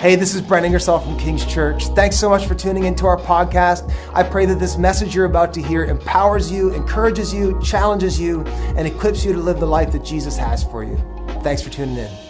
[0.00, 1.88] Hey, this is Brent Ingersoll from King's Church.
[1.88, 3.92] Thanks so much for tuning into our podcast.
[4.14, 8.42] I pray that this message you're about to hear empowers you, encourages you, challenges you,
[8.76, 10.96] and equips you to live the life that Jesus has for you.
[11.42, 12.27] Thanks for tuning in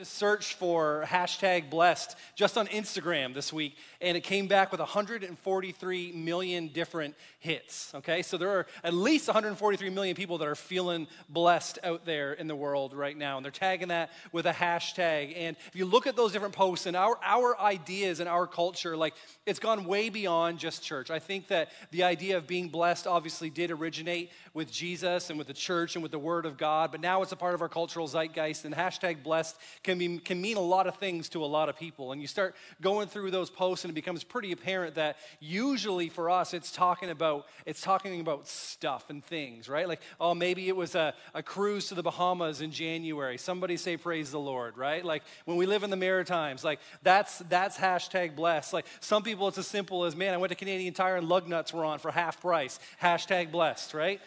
[0.00, 4.72] did a search for hashtag blessed just on Instagram this week, and it came back
[4.72, 7.92] with 143 million different hits.
[7.94, 12.32] Okay, so there are at least 143 million people that are feeling blessed out there
[12.32, 15.34] in the world right now, and they're tagging that with a hashtag.
[15.36, 18.96] And if you look at those different posts and our, our ideas and our culture,
[18.96, 19.12] like
[19.44, 21.10] it's gone way beyond just church.
[21.10, 25.46] I think that the idea of being blessed obviously did originate with Jesus and with
[25.46, 27.68] the church and with the Word of God, but now it's a part of our
[27.68, 29.56] cultural zeitgeist, and hashtag blessed
[29.90, 32.12] can, be, can mean a lot of things to a lot of people.
[32.12, 36.30] And you start going through those posts, and it becomes pretty apparent that usually for
[36.30, 39.88] us, it's talking about it's talking about stuff and things, right?
[39.88, 43.36] Like, oh, maybe it was a, a cruise to the Bahamas in January.
[43.36, 45.04] Somebody say praise the Lord, right?
[45.04, 48.72] Like when we live in the Maritimes, like that's that's hashtag blessed.
[48.72, 51.48] Like some people, it's as simple as, man, I went to Canadian Tire and lug
[51.48, 52.78] nuts were on for half price.
[53.02, 54.20] Hashtag blessed, right?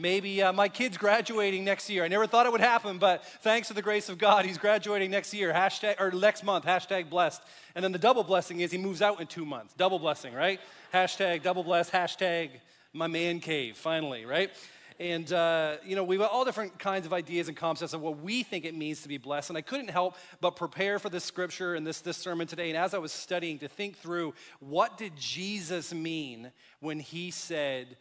[0.00, 2.04] Maybe uh, my kid's graduating next year.
[2.04, 5.10] I never thought it would happen, but thanks to the grace of God, he's graduating
[5.10, 7.42] next year, hashtag, or next month, hashtag blessed.
[7.74, 9.74] And then the double blessing is he moves out in two months.
[9.74, 10.60] Double blessing, right?
[10.94, 12.50] Hashtag double blessed, hashtag
[12.92, 14.52] my man cave, finally, right?
[15.00, 18.20] And, uh, you know, we've got all different kinds of ideas and concepts of what
[18.20, 19.50] we think it means to be blessed.
[19.50, 22.68] And I couldn't help but prepare for this scripture and this, this sermon today.
[22.68, 27.96] And as I was studying, to think through what did Jesus mean when he said,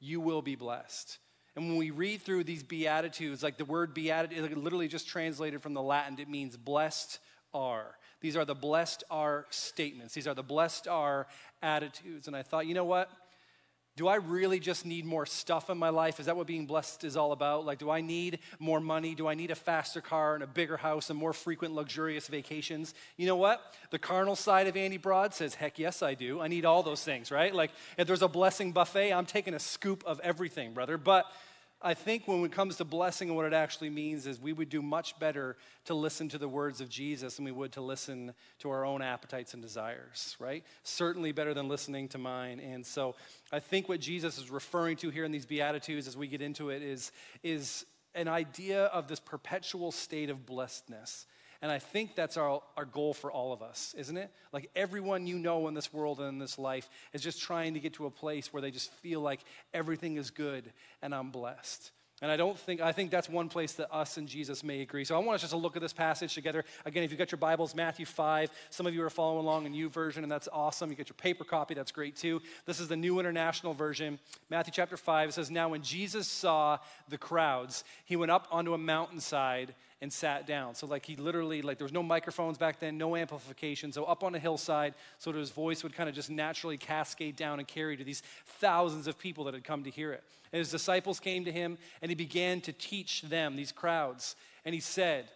[0.00, 1.18] you will be blessed.
[1.56, 5.74] And when we read through these Beatitudes, like the word Beatitude, literally just translated from
[5.74, 7.18] the Latin, it means blessed
[7.52, 7.96] are.
[8.20, 10.14] These are the blessed are statements.
[10.14, 11.26] These are the blessed are
[11.62, 12.26] attitudes.
[12.26, 13.10] And I thought, you know what?
[13.98, 16.20] Do I really just need more stuff in my life?
[16.20, 17.66] Is that what being blessed is all about?
[17.66, 19.16] Like, do I need more money?
[19.16, 22.94] Do I need a faster car and a bigger house and more frequent luxurious vacations?
[23.16, 23.60] You know what?
[23.90, 26.40] The carnal side of Andy Broad says, heck yes, I do.
[26.40, 27.52] I need all those things, right?
[27.52, 30.96] Like, if there's a blessing buffet, I'm taking a scoop of everything, brother.
[30.96, 31.26] But
[31.80, 34.68] I think when it comes to blessing and what it actually means is we would
[34.68, 38.34] do much better to listen to the words of Jesus than we would to listen
[38.58, 40.64] to our own appetites and desires, right?
[40.82, 42.58] Certainly better than listening to mine.
[42.58, 43.14] And so
[43.52, 46.70] I think what Jesus is referring to here in these Beatitudes as we get into
[46.70, 47.12] it is,
[47.44, 51.26] is an idea of this perpetual state of blessedness
[51.60, 54.30] and I think that's our, our goal for all of us, isn't it?
[54.52, 57.80] Like everyone you know in this world and in this life is just trying to
[57.80, 59.40] get to a place where they just feel like
[59.74, 61.90] everything is good and I'm blessed.
[62.20, 65.04] And I don't think, I think that's one place that us and Jesus may agree.
[65.04, 66.64] So I want us just to look at this passage together.
[66.84, 68.50] Again, if you've got your Bibles, Matthew 5.
[68.70, 70.90] Some of you are following along in version and that's awesome.
[70.90, 72.42] You get your paper copy, that's great too.
[72.66, 74.18] This is the New International Version.
[74.50, 78.74] Matthew chapter 5, it says, Now when Jesus saw the crowds, he went up onto
[78.74, 80.74] a mountainside and sat down.
[80.74, 83.92] So, like, he literally, like, there was no microphones back then, no amplification.
[83.92, 87.58] So, up on a hillside, so his voice would kind of just naturally cascade down
[87.58, 90.22] and carry to these thousands of people that had come to hear it.
[90.52, 94.36] And his disciples came to him, and he began to teach them, these crowds.
[94.64, 95.28] And he said,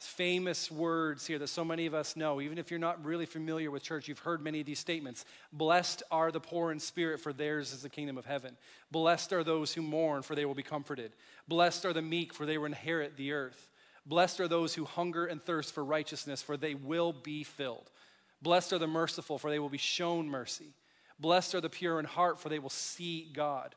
[0.00, 2.40] famous words here that so many of us know.
[2.40, 5.24] Even if you're not really familiar with church, you've heard many of these statements.
[5.52, 8.56] Blessed are the poor in spirit, for theirs is the kingdom of heaven.
[8.90, 11.12] Blessed are those who mourn, for they will be comforted.
[11.48, 13.70] Blessed are the meek, for they will inherit the earth.
[14.08, 17.90] Blessed are those who hunger and thirst for righteousness, for they will be filled.
[18.40, 20.72] Blessed are the merciful, for they will be shown mercy.
[21.20, 23.74] Blessed are the pure in heart, for they will see God.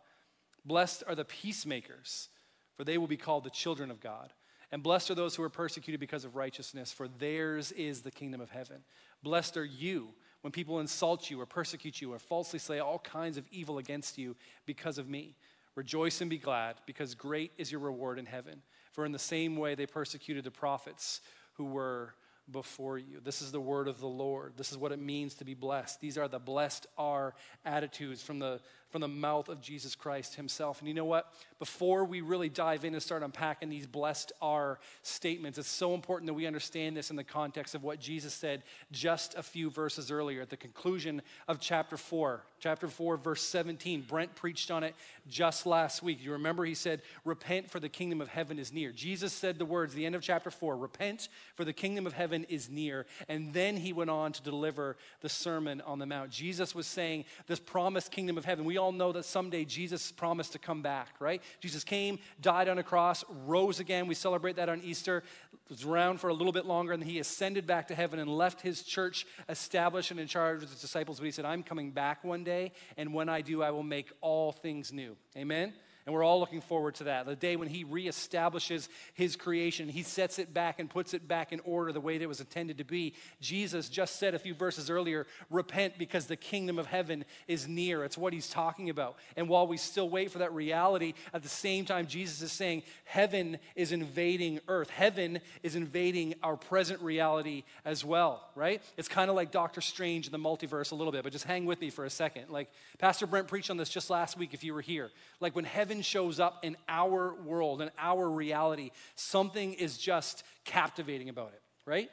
[0.64, 2.30] Blessed are the peacemakers,
[2.78, 4.32] for they will be called the children of God.
[4.72, 8.40] And blessed are those who are persecuted because of righteousness, for theirs is the kingdom
[8.40, 8.84] of heaven.
[9.22, 10.10] Blessed are you
[10.42, 14.18] when people insult you or persecute you or falsely say all kinds of evil against
[14.18, 15.36] you because of me.
[15.76, 18.62] Rejoice and be glad, because great is your reward in heaven.
[18.92, 21.22] For in the same way they persecuted the prophets
[21.54, 22.14] who were
[22.52, 23.20] before you.
[23.24, 24.54] This is the word of the Lord.
[24.58, 26.02] This is what it means to be blessed.
[26.02, 27.34] These are the blessed are
[27.66, 28.60] attitudes from the
[28.92, 30.80] from the mouth of Jesus Christ himself.
[30.80, 31.34] And you know what?
[31.60, 36.28] Before we really dive in and start unpacking these blessed are statements, it's so important
[36.28, 40.12] that we understand this in the context of what Jesus said just a few verses
[40.12, 42.44] earlier at the conclusion of chapter 4.
[42.60, 44.02] Chapter 4, verse 17.
[44.02, 44.94] Brent preached on it
[45.28, 46.24] just last week.
[46.24, 48.92] You remember he said, Repent, for the kingdom of heaven is near.
[48.92, 52.46] Jesus said the words, the end of chapter 4, Repent, for the kingdom of heaven
[52.50, 53.06] is near.
[53.28, 56.30] And then he went on to deliver the Sermon on the Mount.
[56.30, 60.52] Jesus was saying, This promised kingdom of heaven, we all know that someday Jesus promised
[60.54, 61.42] to come back, right?
[61.60, 64.08] Jesus came, died on a cross, rose again.
[64.08, 65.24] We celebrate that on Easter.
[65.70, 68.60] Was around for a little bit longer, and he ascended back to heaven and left
[68.60, 71.20] his church established and in charge with his disciples.
[71.20, 74.12] But he said, I'm coming back one day, and when I do, I will make
[74.20, 75.16] all things new.
[75.38, 75.74] Amen?
[76.06, 77.26] And we're all looking forward to that.
[77.26, 81.52] The day when he reestablishes his creation, he sets it back and puts it back
[81.52, 83.14] in order the way that it was intended to be.
[83.40, 88.04] Jesus just said a few verses earlier repent because the kingdom of heaven is near.
[88.04, 89.18] It's what he's talking about.
[89.36, 92.84] And while we still wait for that reality, at the same time, Jesus is saying
[93.04, 94.90] heaven is invading earth.
[94.90, 98.82] Heaven is invading our present reality as well, right?
[98.98, 101.66] It's kind of like Doctor Strange in the multiverse a little bit, but just hang
[101.66, 102.50] with me for a second.
[102.50, 105.12] Like Pastor Brent preached on this just last week if you were here.
[105.40, 110.44] Like when heaven heaven shows up in our world, in our reality, something is just
[110.64, 112.10] captivating about it, right?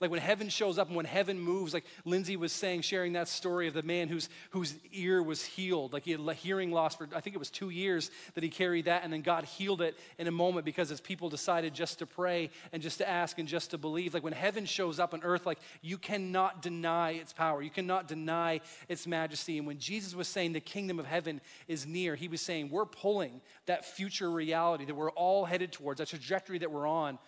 [0.00, 3.26] Like when heaven shows up and when heaven moves, like Lindsay was saying, sharing that
[3.26, 5.92] story of the man whose, whose ear was healed.
[5.92, 8.84] Like he had hearing loss for, I think it was two years that he carried
[8.84, 12.06] that, and then God healed it in a moment because his people decided just to
[12.06, 14.14] pray and just to ask and just to believe.
[14.14, 18.06] Like when heaven shows up on earth, like you cannot deny its power, you cannot
[18.06, 19.58] deny its majesty.
[19.58, 22.86] And when Jesus was saying the kingdom of heaven is near, he was saying we're
[22.86, 27.18] pulling that future reality that we're all headed towards, that trajectory that we're on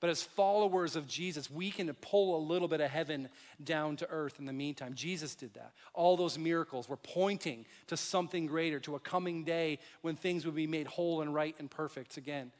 [0.00, 3.28] but as followers of Jesus, we can pull a little bit of heaven
[3.62, 4.94] down to earth in the meantime.
[4.94, 5.72] Jesus did that.
[5.92, 10.54] All those miracles were pointing to something greater, to a coming day when things would
[10.54, 12.52] be made whole and right and perfect again.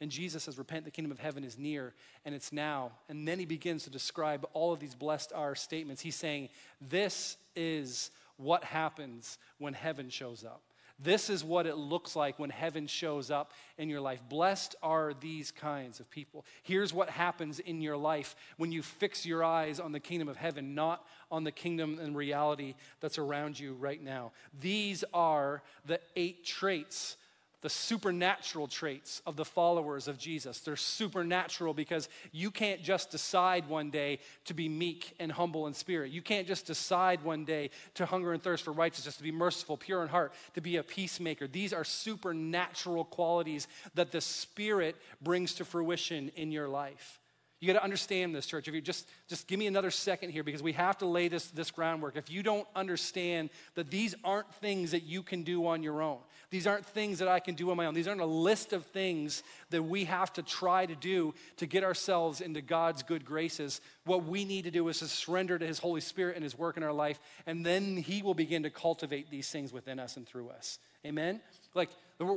[0.00, 1.92] And Jesus says, Repent, the kingdom of heaven is near,
[2.24, 2.92] and it's now.
[3.08, 6.00] And then he begins to describe all of these blessed are statements.
[6.00, 6.48] He's saying,
[6.80, 10.62] This is what happens when heaven shows up.
[10.98, 14.20] This is what it looks like when heaven shows up in your life.
[14.28, 16.44] Blessed are these kinds of people.
[16.62, 20.36] Here's what happens in your life when you fix your eyes on the kingdom of
[20.36, 24.32] heaven, not on the kingdom and reality that's around you right now.
[24.58, 27.16] These are the eight traits
[27.60, 30.60] the supernatural traits of the followers of Jesus.
[30.60, 35.74] They're supernatural because you can't just decide one day to be meek and humble in
[35.74, 36.12] spirit.
[36.12, 39.76] You can't just decide one day to hunger and thirst for righteousness, to be merciful,
[39.76, 41.48] pure in heart, to be a peacemaker.
[41.48, 47.18] These are supernatural qualities that the Spirit brings to fruition in your life.
[47.60, 48.68] You got to understand this, church.
[48.68, 51.48] If you just just give me another second here because we have to lay this
[51.48, 52.16] this groundwork.
[52.16, 56.18] If you don't understand that these aren't things that you can do on your own.
[56.50, 57.94] These aren't things that I can do on my own.
[57.94, 61.84] These aren't a list of things that we have to try to do to get
[61.84, 63.82] ourselves into God's good graces.
[64.04, 66.78] What we need to do is to surrender to His Holy Spirit and His work
[66.78, 70.26] in our life, and then He will begin to cultivate these things within us and
[70.26, 70.78] through us.
[71.04, 71.40] Amen?
[71.74, 71.90] Like,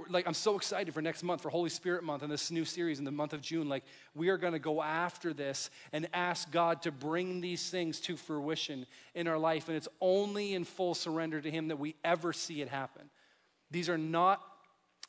[0.10, 3.00] like I'm so excited for next month, for Holy Spirit month and this new series
[3.00, 3.70] in the month of June.
[3.70, 8.02] Like, we are going to go after this and ask God to bring these things
[8.02, 8.86] to fruition
[9.16, 9.70] in our life.
[9.70, 13.10] And it's only in full surrender to Him that we ever see it happen.
[13.72, 14.42] These are not,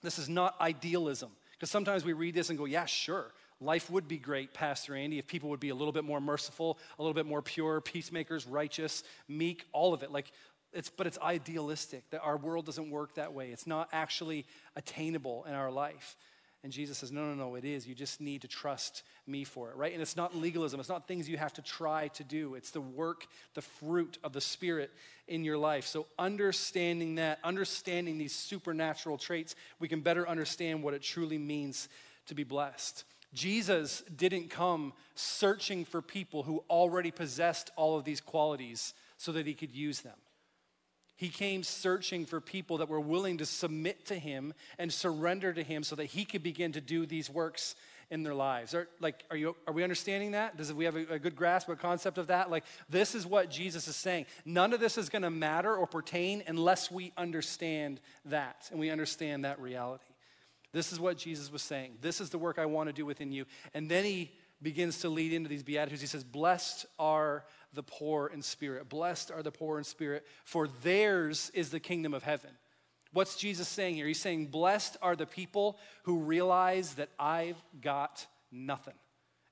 [0.02, 1.30] this is not idealism.
[1.52, 3.26] Because sometimes we read this and go, yeah, sure.
[3.60, 6.78] Life would be great, Pastor Andy, if people would be a little bit more merciful,
[6.98, 10.10] a little bit more pure, peacemakers, righteous, meek, all of it.
[10.10, 10.32] Like,
[10.72, 13.50] it's, but it's idealistic that our world doesn't work that way.
[13.50, 16.16] It's not actually attainable in our life.
[16.64, 17.86] And Jesus says, No, no, no, it is.
[17.86, 19.92] You just need to trust me for it, right?
[19.92, 20.78] And it's not legalism.
[20.78, 22.54] It's not things you have to try to do.
[22.54, 24.90] It's the work, the fruit of the Spirit
[25.26, 25.86] in your life.
[25.86, 31.88] So, understanding that, understanding these supernatural traits, we can better understand what it truly means
[32.26, 33.04] to be blessed.
[33.34, 39.46] Jesus didn't come searching for people who already possessed all of these qualities so that
[39.46, 40.16] he could use them.
[41.16, 45.62] He came searching for people that were willing to submit to him and surrender to
[45.62, 47.74] him so that he could begin to do these works
[48.10, 48.74] in their lives.
[48.74, 50.56] Are, like, are, you, are we understanding that?
[50.56, 52.50] Does we have a, a good grasp or concept of that?
[52.50, 54.26] Like, this is what Jesus is saying.
[54.44, 58.90] None of this is going to matter or pertain unless we understand that and we
[58.90, 60.04] understand that reality.
[60.72, 61.98] This is what Jesus was saying.
[62.00, 63.44] This is the work I want to do within you.
[63.74, 64.32] And then he
[64.62, 66.00] begins to lead into these Beatitudes.
[66.00, 68.88] He says, Blessed are the poor in spirit.
[68.88, 72.50] Blessed are the poor in spirit, for theirs is the kingdom of heaven.
[73.12, 74.06] What's Jesus saying here?
[74.06, 78.94] He's saying, Blessed are the people who realize that I've got nothing.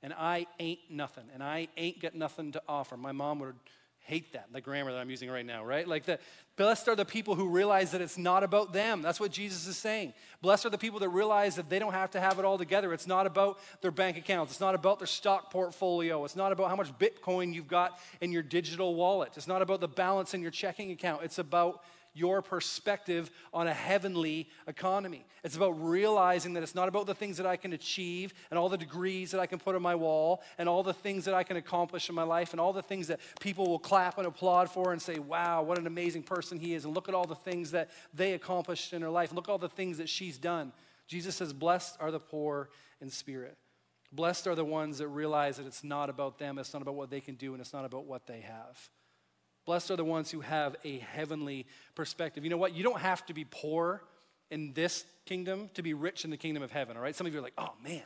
[0.03, 1.25] And I ain't nothing.
[1.35, 2.97] And I ain't got nothing to offer.
[2.97, 3.57] My mom would
[4.01, 5.87] hate that, the grammar that I'm using right now, right?
[5.87, 6.19] Like the
[6.57, 9.03] blessed are the people who realize that it's not about them.
[9.03, 10.15] That's what Jesus is saying.
[10.43, 12.93] Blessed are the people that realize that they don't have to have it all together.
[12.93, 14.53] It's not about their bank accounts.
[14.53, 16.25] It's not about their stock portfolio.
[16.25, 19.33] It's not about how much Bitcoin you've got in your digital wallet.
[19.37, 21.23] It's not about the balance in your checking account.
[21.23, 25.25] It's about your perspective on a heavenly economy.
[25.45, 28.69] It's about realizing that it's not about the things that I can achieve and all
[28.69, 31.43] the degrees that I can put on my wall and all the things that I
[31.43, 34.71] can accomplish in my life and all the things that people will clap and applaud
[34.71, 36.85] for and say, wow, what an amazing person he is.
[36.85, 39.33] And look at all the things that they accomplished in her life.
[39.33, 40.73] Look all the things that she's done.
[41.07, 43.59] Jesus says, Blessed are the poor in spirit.
[44.13, 47.11] Blessed are the ones that realize that it's not about them, it's not about what
[47.11, 48.91] they can do, and it's not about what they have.
[49.65, 52.45] Blessed are the ones who have a heavenly perspective.
[52.45, 52.75] You know what?
[52.75, 54.03] You don't have to be poor
[54.51, 57.15] in this kingdom to be rich in the kingdom of heaven, all right?
[57.15, 58.03] Some of you are like, oh man,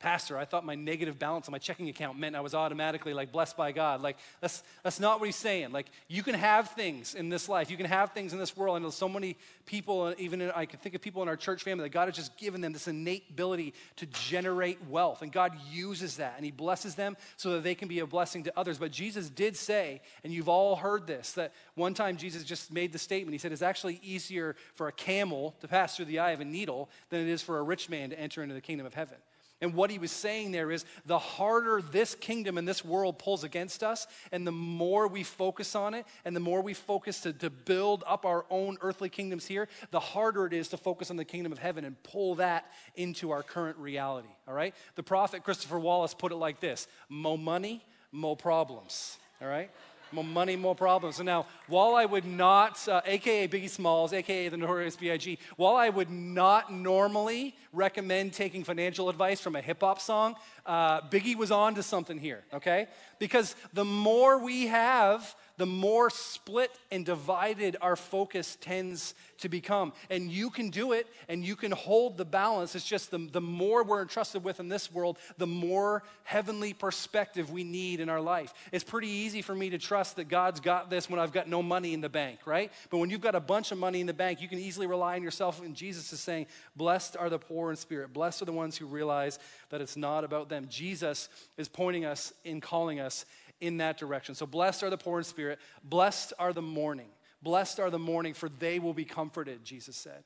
[0.00, 3.32] Pastor, I thought my negative balance on my checking account meant I was automatically like
[3.32, 4.00] blessed by God.
[4.00, 5.72] Like, that's, that's not what he's saying.
[5.72, 8.76] Like, you can have things in this life, you can have things in this world.
[8.76, 9.36] I know so many
[9.66, 12.06] people, uh, even in, I can think of people in our church family that God
[12.06, 15.22] has just given them this innate ability to generate wealth.
[15.22, 18.44] And God uses that and he blesses them so that they can be a blessing
[18.44, 18.78] to others.
[18.78, 22.92] But Jesus did say, and you've all heard this, that one time Jesus just made
[22.92, 23.32] the statement.
[23.32, 26.44] He said, It's actually easier for a camel to pass through the eye of a
[26.44, 29.16] needle than it is for a rich man to enter into the kingdom of heaven.
[29.60, 33.42] And what he was saying there is the harder this kingdom and this world pulls
[33.42, 37.32] against us, and the more we focus on it, and the more we focus to,
[37.32, 41.16] to build up our own earthly kingdoms here, the harder it is to focus on
[41.16, 44.28] the kingdom of heaven and pull that into our current reality.
[44.46, 44.74] All right?
[44.94, 49.18] The prophet Christopher Wallace put it like this Mo money, mo problems.
[49.42, 49.70] All right?
[50.12, 51.18] More money, more problems.
[51.18, 55.76] And now, while I would not, uh, AKA Biggie Smalls, AKA the Notorious B.I.G., while
[55.76, 60.36] I would not normally recommend taking financial advice from a hip hop song,
[60.66, 62.86] uh, Biggie was on to something here, okay?
[63.18, 69.92] Because the more we have, the more split and divided our focus tends to become.
[70.08, 72.74] And you can do it and you can hold the balance.
[72.74, 77.50] It's just the, the more we're entrusted with in this world, the more heavenly perspective
[77.50, 78.54] we need in our life.
[78.72, 81.62] It's pretty easy for me to trust that God's got this when I've got no
[81.62, 82.72] money in the bank, right?
[82.90, 85.16] But when you've got a bunch of money in the bank, you can easily rely
[85.16, 85.60] on yourself.
[85.60, 86.46] And Jesus is saying,
[86.76, 88.12] Blessed are the poor in spirit.
[88.12, 89.38] Blessed are the ones who realize
[89.70, 90.66] that it's not about them.
[90.68, 93.24] Jesus is pointing us in calling us
[93.60, 94.34] in that direction.
[94.34, 97.08] So, blessed are the poor in spirit, blessed are the mourning.
[97.40, 100.24] Blessed are the mourning, for they will be comforted, Jesus said.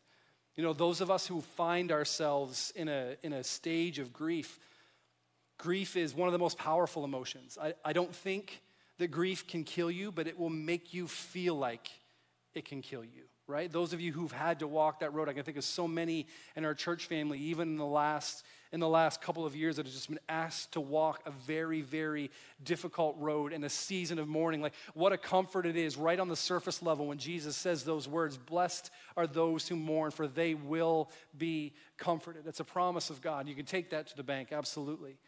[0.57, 4.59] You know, those of us who find ourselves in a, in a stage of grief,
[5.59, 7.59] grief is one of the most powerful emotions.
[7.61, 8.63] I, I don't think
[8.99, 11.91] that grief can kill you, but it will make you feel like
[12.55, 13.71] it can kill you, right?
[13.71, 16.27] Those of you who've had to walk that road, I can think of so many
[16.57, 19.85] in our church family, even in the last in the last couple of years that
[19.85, 22.31] have just been asked to walk a very, very
[22.65, 24.63] difficult road in a season of mourning.
[24.63, 28.09] Like, what a comfort it is right on the surface level when Jesus says those
[28.09, 32.47] words Blessed are those who mourn, for they will be comforted.
[32.47, 33.47] It's a promise of God.
[33.47, 35.19] You can take that to the bank, absolutely.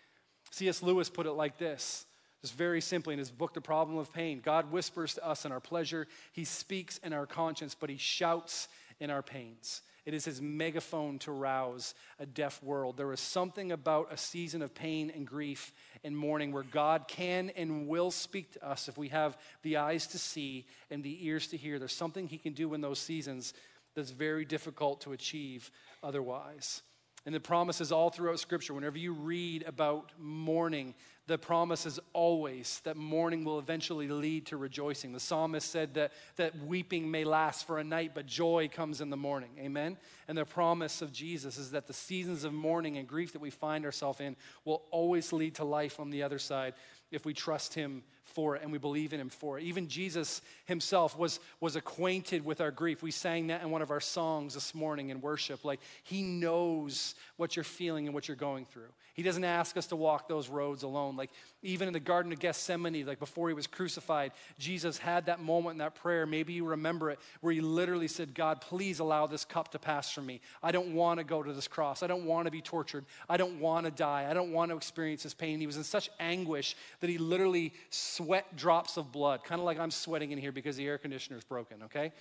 [0.50, 0.83] C.S.
[0.83, 2.07] Lewis put it like this.
[2.44, 5.50] Just very simply in his book, The Problem of Pain, God whispers to us in
[5.50, 8.68] our pleasure, He speaks in our conscience, but He shouts
[9.00, 9.80] in our pains.
[10.04, 12.98] It is his megaphone to rouse a deaf world.
[12.98, 15.72] There is something about a season of pain and grief
[16.04, 20.06] and mourning where God can and will speak to us if we have the eyes
[20.08, 21.78] to see and the ears to hear.
[21.78, 23.54] There's something he can do in those seasons
[23.94, 25.70] that's very difficult to achieve
[26.02, 26.82] otherwise.
[27.24, 30.94] And the promises all throughout Scripture, whenever you read about mourning,
[31.26, 35.12] the promise is always that mourning will eventually lead to rejoicing.
[35.12, 39.09] The psalmist said that, that weeping may last for a night, but joy comes in
[39.09, 39.50] the morning.
[39.59, 39.97] Amen?
[40.28, 43.50] And the promise of Jesus is that the seasons of mourning and grief that we
[43.50, 46.75] find ourselves in will always lead to life on the other side
[47.11, 49.64] if we trust Him for it and we believe in him for it.
[49.64, 53.02] Even Jesus himself was, was acquainted with our grief.
[53.02, 55.64] We sang that in one of our songs this morning in worship.
[55.64, 58.88] Like, he knows what you're feeling and what you're going through.
[59.14, 61.16] He doesn't ask us to walk those roads alone.
[61.16, 61.30] Like,
[61.62, 65.75] even in the Garden of Gethsemane, like before he was crucified, Jesus had that moment
[65.75, 66.26] in that prayer.
[66.26, 70.11] Maybe you remember it, where he literally said, God, please allow this cup to pass
[70.11, 70.40] from me.
[70.62, 72.02] I don't want to go to this cross.
[72.02, 73.04] I don't want to be tortured.
[73.28, 74.26] I don't want to die.
[74.28, 75.61] I don't want to experience this pain.
[75.61, 79.78] He was in such anguish that he literally sweat drops of blood, kind of like
[79.78, 82.12] I'm sweating in here because the air conditioner is broken, okay?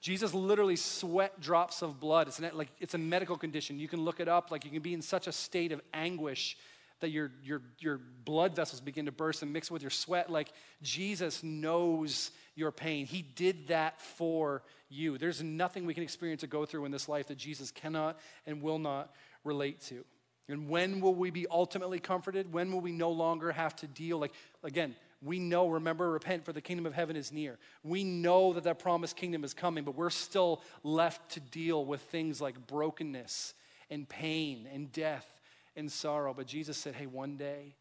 [0.00, 2.28] Jesus literally sweat drops of blood.
[2.28, 3.78] It's, an, like, it's a medical condition.
[3.78, 4.50] You can look it up.
[4.50, 6.56] Like you can be in such a state of anguish
[7.00, 10.30] that your, your, your blood vessels begin to burst and mix with your sweat.
[10.30, 10.52] Like
[10.82, 13.06] Jesus knows your pain.
[13.06, 15.18] He did that for you.
[15.18, 18.62] There's nothing we can experience or go through in this life that Jesus cannot and
[18.62, 19.14] will not
[19.44, 20.04] relate to.
[20.48, 22.52] And when will we be ultimately comforted?
[22.52, 24.18] When will we no longer have to deal?
[24.18, 24.32] Like,
[24.64, 27.58] again, we know, remember, repent, for the kingdom of heaven is near.
[27.82, 32.00] We know that that promised kingdom is coming, but we're still left to deal with
[32.00, 33.54] things like brokenness
[33.90, 35.40] and pain and death
[35.76, 36.32] and sorrow.
[36.32, 37.74] But Jesus said, hey, one day,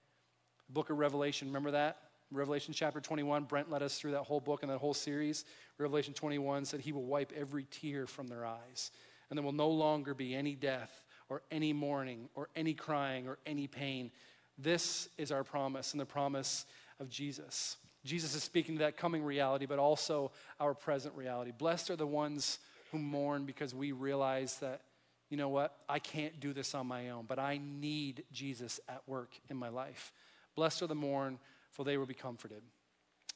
[0.70, 1.98] book of Revelation, remember that?
[2.32, 5.46] Revelation chapter 21, Brent led us through that whole book and that whole series.
[5.78, 8.92] Revelation 21 said he will wipe every tear from their eyes,
[9.30, 13.40] and there will no longer be any death or any mourning or any crying or
[13.48, 14.12] any pain.
[14.60, 16.66] This is our promise, and the promise
[17.00, 17.78] of Jesus.
[18.06, 21.52] Jesus is speaking to that coming reality, but also our present reality.
[21.58, 22.60] Blessed are the ones
[22.92, 24.82] who mourn because we realize that,
[25.30, 29.02] you know what, I can't do this on my own, but I need Jesus at
[29.08, 30.12] work in my life.
[30.56, 31.40] Blessed are the mourn,
[31.72, 32.62] for they will be comforted.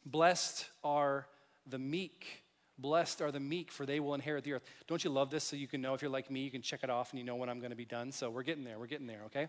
[0.05, 1.27] Blessed are
[1.67, 2.43] the meek,
[2.79, 4.63] Blessed are the meek, for they will inherit the earth.
[4.87, 6.79] Don't you love this so you can know if you're like me, you can check
[6.83, 8.11] it off and you know when I'm going to be done?
[8.11, 9.47] So we're getting there, we're getting there, okay?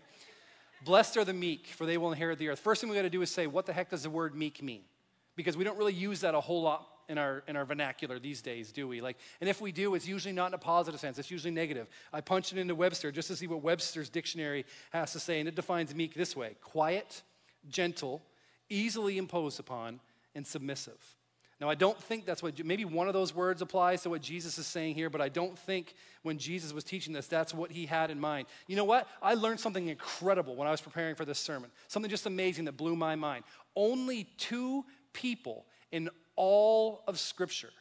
[0.83, 2.59] Blessed are the meek, for they will inherit the earth.
[2.59, 4.61] First thing we got to do is say, what the heck does the word meek
[4.61, 4.81] mean?
[5.35, 8.41] Because we don't really use that a whole lot in our in our vernacular these
[8.41, 9.01] days, do we?
[9.01, 11.19] Like, and if we do, it's usually not in a positive sense.
[11.19, 11.87] It's usually negative.
[12.11, 15.47] I punched it into Webster just to see what Webster's dictionary has to say, and
[15.47, 17.21] it defines meek this way: quiet,
[17.69, 18.21] gentle,
[18.69, 19.99] easily imposed upon,
[20.33, 21.15] and submissive.
[21.61, 24.57] Now, I don't think that's what, maybe one of those words applies to what Jesus
[24.57, 27.85] is saying here, but I don't think when Jesus was teaching this, that's what he
[27.85, 28.47] had in mind.
[28.67, 29.07] You know what?
[29.21, 32.75] I learned something incredible when I was preparing for this sermon, something just amazing that
[32.75, 33.45] blew my mind.
[33.73, 34.83] Only two
[35.13, 37.71] people in all of Scripture,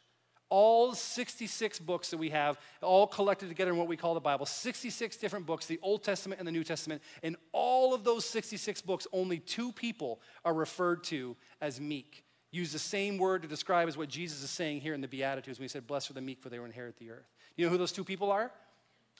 [0.50, 4.46] all 66 books that we have, all collected together in what we call the Bible,
[4.46, 7.02] 66 different books, the Old Testament and the New Testament.
[7.24, 12.23] In all of those 66 books, only two people are referred to as meek
[12.54, 15.58] use the same word to describe as what Jesus is saying here in the Beatitudes
[15.58, 17.28] when he said, Blessed are the meek, for they will inherit the earth.
[17.56, 18.50] You know who those two people are?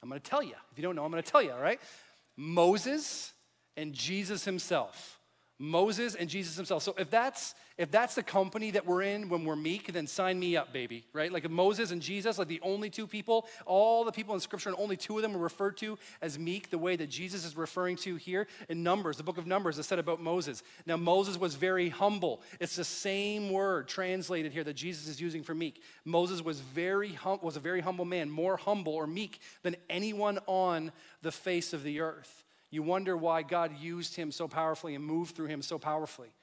[0.02, 0.54] I'm going to tell you.
[0.72, 1.80] If you don't know, I'm going to tell you, all right?
[2.36, 3.32] Moses
[3.76, 5.13] and Jesus himself.
[5.58, 6.82] Moses and Jesus himself.
[6.82, 10.38] So if that's if that's the company that we're in when we're meek, then sign
[10.38, 11.04] me up, baby.
[11.12, 11.32] Right?
[11.32, 14.78] Like Moses and Jesus, like the only two people, all the people in Scripture, and
[14.78, 17.96] only two of them are referred to as meek, the way that Jesus is referring
[17.98, 20.62] to here in Numbers, the book of Numbers, is said about Moses.
[20.86, 22.42] Now Moses was very humble.
[22.60, 25.82] It's the same word translated here that Jesus is using for meek.
[26.04, 30.38] Moses was very hum- was a very humble man, more humble or meek than anyone
[30.46, 30.92] on
[31.22, 32.43] the face of the earth.
[32.74, 36.34] You wonder why God used him so powerfully and moved through him so powerfully.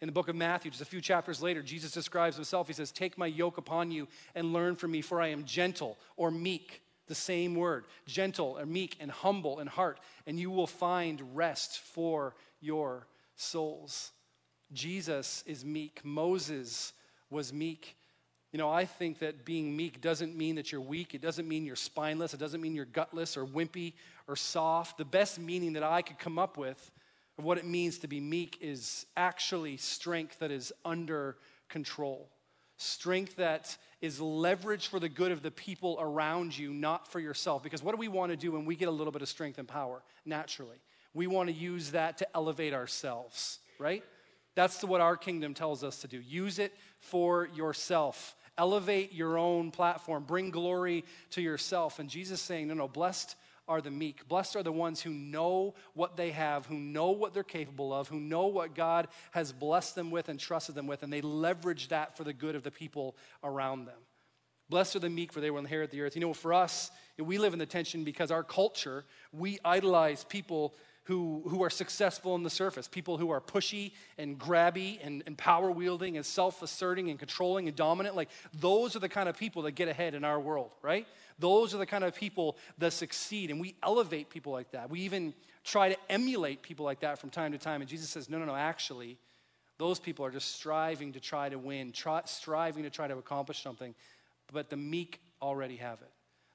[0.00, 2.66] In the book of Matthew, just a few chapters later, Jesus describes himself.
[2.66, 5.96] He says, Take my yoke upon you and learn from me, for I am gentle
[6.16, 10.66] or meek, the same word, gentle or meek and humble in heart, and you will
[10.66, 13.06] find rest for your
[13.36, 14.10] souls.
[14.72, 16.04] Jesus is meek.
[16.04, 16.92] Moses
[17.30, 17.96] was meek.
[18.50, 21.14] You know, I think that being meek doesn't mean that you're weak.
[21.14, 22.34] It doesn't mean you're spineless.
[22.34, 23.92] It doesn't mean you're gutless or wimpy
[24.28, 24.98] or soft.
[24.98, 26.90] The best meaning that I could come up with
[27.38, 31.36] of what it means to be meek is actually strength that is under
[31.68, 32.28] control.
[32.76, 37.62] Strength that is leveraged for the good of the people around you, not for yourself.
[37.62, 39.58] Because what do we want to do when we get a little bit of strength
[39.58, 40.02] and power?
[40.24, 40.76] Naturally,
[41.14, 44.04] we want to use that to elevate ourselves, right?
[44.54, 46.20] That's what our kingdom tells us to do.
[46.20, 48.36] Use it for yourself.
[48.56, 50.24] Elevate your own platform.
[50.24, 52.00] Bring glory to yourself.
[52.00, 53.36] And Jesus saying, no, no, blessed
[53.68, 54.26] are the meek.
[54.26, 58.08] Blessed are the ones who know what they have, who know what they're capable of,
[58.08, 61.88] who know what God has blessed them with and trusted them with, and they leverage
[61.88, 63.98] that for the good of the people around them.
[64.70, 66.14] Blessed are the meek, for they will inherit the earth.
[66.14, 70.74] You know, for us, we live in the tension because our culture, we idolize people
[71.08, 75.38] who, who are successful on the surface, people who are pushy and grabby and, and
[75.38, 78.14] power wielding and self asserting and controlling and dominant.
[78.14, 81.06] Like, those are the kind of people that get ahead in our world, right?
[81.38, 83.50] Those are the kind of people that succeed.
[83.50, 84.90] And we elevate people like that.
[84.90, 85.32] We even
[85.64, 87.80] try to emulate people like that from time to time.
[87.80, 89.16] And Jesus says, no, no, no, actually,
[89.78, 93.62] those people are just striving to try to win, try, striving to try to accomplish
[93.62, 93.94] something.
[94.52, 96.10] But the meek already have it.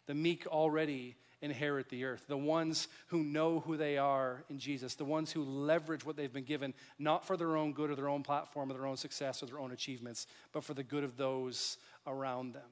[0.06, 2.26] The meek already inherit the earth.
[2.28, 6.32] The ones who know who they are in Jesus, the ones who leverage what they've
[6.32, 9.44] been given, not for their own good or their own platform or their own success
[9.44, 11.78] or their own achievements, but for the good of those
[12.08, 12.70] around them.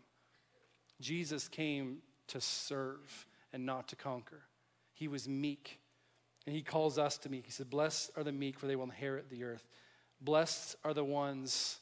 [1.02, 4.44] Jesus came to serve and not to conquer.
[4.94, 5.80] He was meek.
[6.48, 7.46] And he calls us to meek.
[7.46, 9.68] He said, Blessed are the meek, for they will inherit the earth.
[10.22, 11.81] Blessed are the ones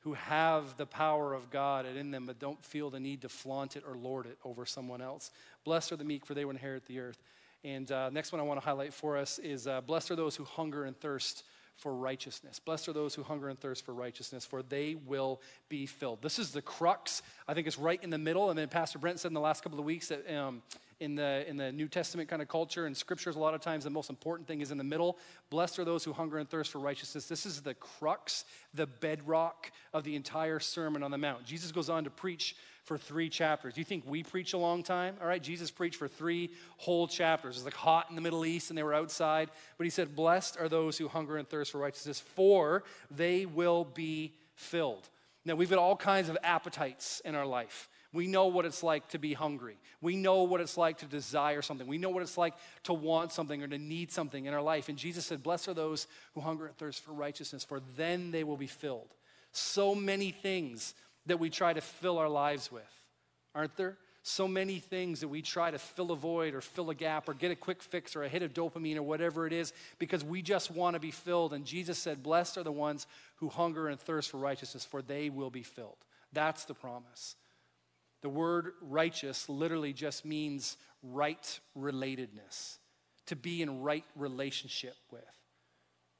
[0.00, 3.76] who have the power of God in them, but don't feel the need to flaunt
[3.76, 5.30] it or lord it over someone else.
[5.64, 7.18] Blessed are the meek, for they will inherit the earth.
[7.64, 10.36] And uh, next one I want to highlight for us is uh, blessed are those
[10.36, 11.44] who hunger and thirst
[11.76, 12.58] for righteousness.
[12.58, 16.22] Blessed are those who hunger and thirst for righteousness, for they will be filled.
[16.22, 17.22] This is the crux.
[17.46, 18.50] I think it's right in the middle.
[18.50, 20.62] And then Pastor Brent said in the last couple of weeks that um,
[21.00, 23.84] in the, in the New Testament kind of culture and scriptures, a lot of times
[23.84, 25.18] the most important thing is in the middle.
[25.48, 27.26] Blessed are those who hunger and thirst for righteousness.
[27.26, 31.44] This is the crux, the bedrock of the entire Sermon on the Mount.
[31.44, 33.76] Jesus goes on to preach for three chapters.
[33.76, 35.16] You think we preach a long time?
[35.20, 37.56] All right, Jesus preached for three whole chapters.
[37.56, 39.48] It was like hot in the Middle East and they were outside.
[39.78, 43.84] But he said, Blessed are those who hunger and thirst for righteousness, for they will
[43.84, 45.08] be filled.
[45.44, 47.88] Now, we've got all kinds of appetites in our life.
[48.12, 49.76] We know what it's like to be hungry.
[50.00, 51.86] We know what it's like to desire something.
[51.86, 54.88] We know what it's like to want something or to need something in our life.
[54.88, 58.42] And Jesus said, Blessed are those who hunger and thirst for righteousness, for then they
[58.42, 59.14] will be filled.
[59.52, 60.94] So many things
[61.26, 62.82] that we try to fill our lives with,
[63.54, 63.96] aren't there?
[64.22, 67.34] So many things that we try to fill a void or fill a gap or
[67.34, 70.42] get a quick fix or a hit of dopamine or whatever it is because we
[70.42, 71.52] just want to be filled.
[71.52, 75.30] And Jesus said, Blessed are the ones who hunger and thirst for righteousness, for they
[75.30, 75.96] will be filled.
[76.32, 77.36] That's the promise.
[78.22, 82.78] The word righteous literally just means right relatedness,
[83.26, 85.22] to be in right relationship with.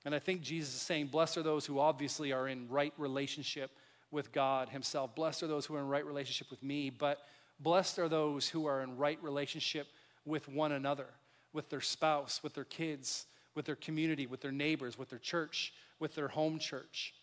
[0.05, 3.71] And I think Jesus is saying, Blessed are those who obviously are in right relationship
[4.11, 5.15] with God Himself.
[5.15, 7.19] Blessed are those who are in right relationship with me, but
[7.59, 9.87] blessed are those who are in right relationship
[10.25, 11.07] with one another,
[11.53, 15.73] with their spouse, with their kids, with their community, with their neighbors, with their church,
[15.99, 17.15] with their home church.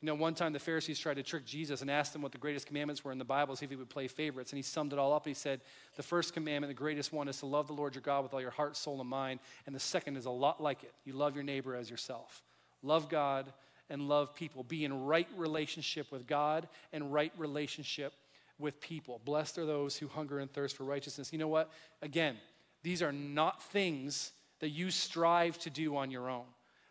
[0.00, 2.38] You know, one time the Pharisees tried to trick Jesus and asked him what the
[2.38, 4.52] greatest commandments were in the Bible, see if he would play favorites.
[4.52, 5.26] And he summed it all up.
[5.26, 5.60] And he said,
[5.96, 8.40] The first commandment, the greatest one, is to love the Lord your God with all
[8.40, 9.40] your heart, soul, and mind.
[9.66, 12.42] And the second is a lot like it you love your neighbor as yourself.
[12.82, 13.52] Love God
[13.90, 14.62] and love people.
[14.62, 18.12] Be in right relationship with God and right relationship
[18.58, 19.20] with people.
[19.24, 21.32] Blessed are those who hunger and thirst for righteousness.
[21.32, 21.72] You know what?
[22.02, 22.36] Again,
[22.84, 26.44] these are not things that you strive to do on your own.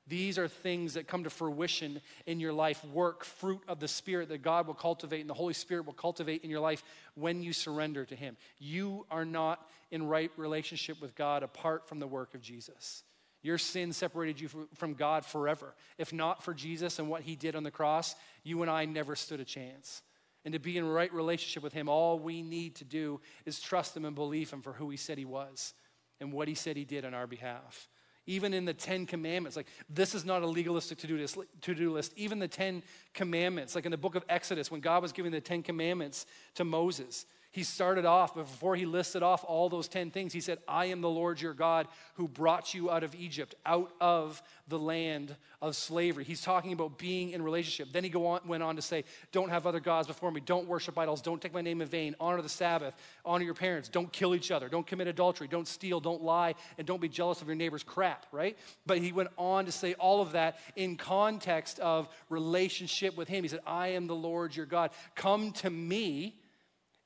[0.07, 4.29] These are things that come to fruition in your life, work, fruit of the Spirit
[4.29, 6.83] that God will cultivate and the Holy Spirit will cultivate in your life
[7.15, 8.37] when you surrender to Him.
[8.57, 13.03] You are not in right relationship with God apart from the work of Jesus.
[13.43, 15.75] Your sin separated you from God forever.
[15.97, 19.15] If not for Jesus and what He did on the cross, you and I never
[19.15, 20.01] stood a chance.
[20.45, 23.95] And to be in right relationship with Him, all we need to do is trust
[23.95, 25.73] Him and believe Him for who He said He was
[26.21, 27.89] and what He said He did on our behalf
[28.27, 29.57] even in the Ten Commandments.
[29.57, 32.13] Like, this is not a legalistic to do list, to-do list.
[32.15, 35.41] Even the Ten Commandments, like in the book of Exodus, when God was giving the
[35.41, 40.33] Ten Commandments to Moses, he started off, before he listed off all those 10 things,
[40.33, 43.91] he said, I am the Lord your God who brought you out of Egypt, out
[44.01, 46.23] of the land of slavery.
[46.23, 47.93] He's talking about being in relationship.
[47.93, 50.41] Then he go on, went on to say, Don't have other gods before me.
[50.41, 51.21] Don't worship idols.
[51.21, 52.15] Don't take my name in vain.
[52.19, 52.95] Honor the Sabbath.
[53.25, 53.87] Honor your parents.
[53.89, 54.67] Don't kill each other.
[54.67, 55.47] Don't commit adultery.
[55.47, 55.99] Don't steal.
[55.99, 56.53] Don't lie.
[56.77, 58.57] And don't be jealous of your neighbor's crap, right?
[58.85, 63.43] But he went on to say all of that in context of relationship with him.
[63.43, 64.91] He said, I am the Lord your God.
[65.15, 66.35] Come to me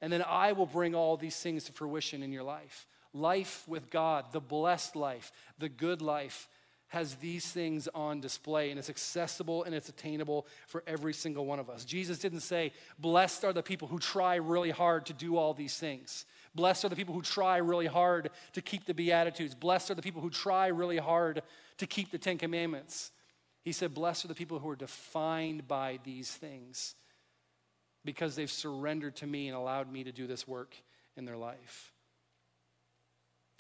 [0.01, 2.87] and then I will bring all these things to fruition in your life.
[3.13, 6.47] Life with God, the blessed life, the good life,
[6.87, 11.57] has these things on display and it's accessible and it's attainable for every single one
[11.57, 11.85] of us.
[11.85, 15.77] Jesus didn't say, Blessed are the people who try really hard to do all these
[15.77, 16.25] things.
[16.53, 19.55] Blessed are the people who try really hard to keep the Beatitudes.
[19.55, 21.43] Blessed are the people who try really hard
[21.77, 23.11] to keep the Ten Commandments.
[23.63, 26.95] He said, Blessed are the people who are defined by these things
[28.03, 30.75] because they've surrendered to me and allowed me to do this work
[31.15, 31.91] in their life.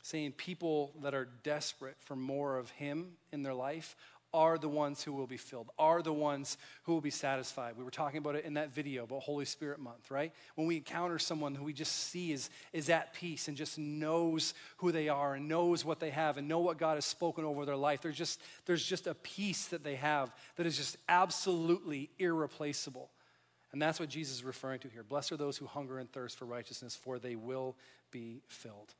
[0.03, 3.95] Saying people that are desperate for more of Him in their life
[4.33, 7.75] are the ones who will be filled, are the ones who will be satisfied.
[7.77, 10.31] We were talking about it in that video about Holy Spirit Month, right?
[10.55, 14.53] When we encounter someone who we just see is, is at peace and just knows
[14.77, 17.65] who they are and knows what they have and know what God has spoken over
[17.65, 22.09] their life, there's just, there's just a peace that they have that is just absolutely
[22.17, 23.09] irreplaceable.
[23.71, 25.03] And that's what Jesus is referring to here.
[25.03, 27.75] Blessed are those who hunger and thirst for righteousness, for they will
[28.11, 28.93] be filled.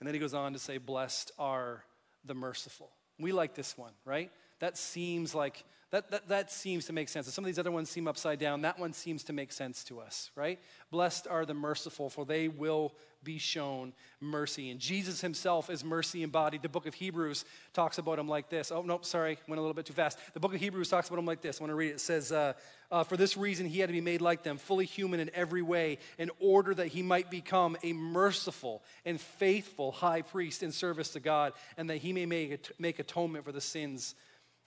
[0.00, 1.84] And then he goes on to say, Blessed are
[2.24, 2.90] the merciful.
[3.18, 4.30] We like this one, right?
[4.60, 7.32] That seems like, that, that, that seems to make sense.
[7.32, 8.62] some of these other ones seem upside down.
[8.62, 10.58] That one seems to make sense to us, right?
[10.90, 14.70] Blessed are the merciful, for they will be shown mercy.
[14.70, 16.62] And Jesus himself is mercy embodied.
[16.62, 18.72] The book of Hebrews talks about him like this.
[18.72, 20.18] Oh, nope, sorry, went a little bit too fast.
[20.32, 21.60] The book of Hebrews talks about him like this.
[21.60, 21.96] I want to read it.
[21.96, 22.54] It says, uh,
[22.90, 25.62] uh, For this reason, he had to be made like them, fully human in every
[25.62, 31.10] way, in order that he might become a merciful and faithful high priest in service
[31.10, 34.14] to God, and that he may make, make atonement for the sins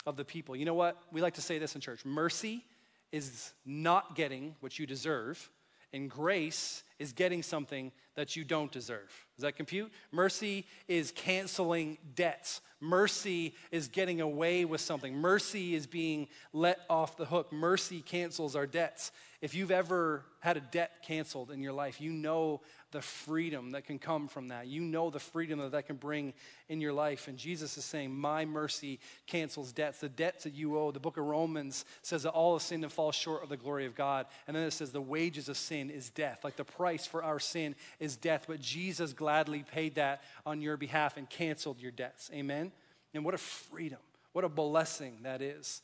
[0.06, 0.56] of the people.
[0.56, 1.02] You know what?
[1.12, 2.64] We like to say this in church mercy
[3.12, 5.50] is not getting what you deserve,
[5.94, 9.26] and grace is getting something that you don't deserve.
[9.36, 9.92] Does that compute?
[10.12, 12.62] Mercy is canceling debts.
[12.80, 15.16] Mercy is getting away with something.
[15.16, 17.52] Mercy is being let off the hook.
[17.52, 19.12] Mercy cancels our debts.
[19.46, 23.86] If you've ever had a debt canceled in your life, you know the freedom that
[23.86, 24.66] can come from that.
[24.66, 26.34] You know the freedom that that can bring
[26.68, 27.28] in your life.
[27.28, 30.00] And Jesus is saying, My mercy cancels debts.
[30.00, 32.92] The debts that you owe, the book of Romans says that all of sin and
[32.92, 34.26] fall short of the glory of God.
[34.48, 36.44] And then it says the wages of sin is death.
[36.44, 38.46] Like the price for our sin is death.
[38.48, 42.32] But Jesus gladly paid that on your behalf and canceled your debts.
[42.34, 42.72] Amen?
[43.14, 44.00] And what a freedom.
[44.34, 45.84] What a blessing that is.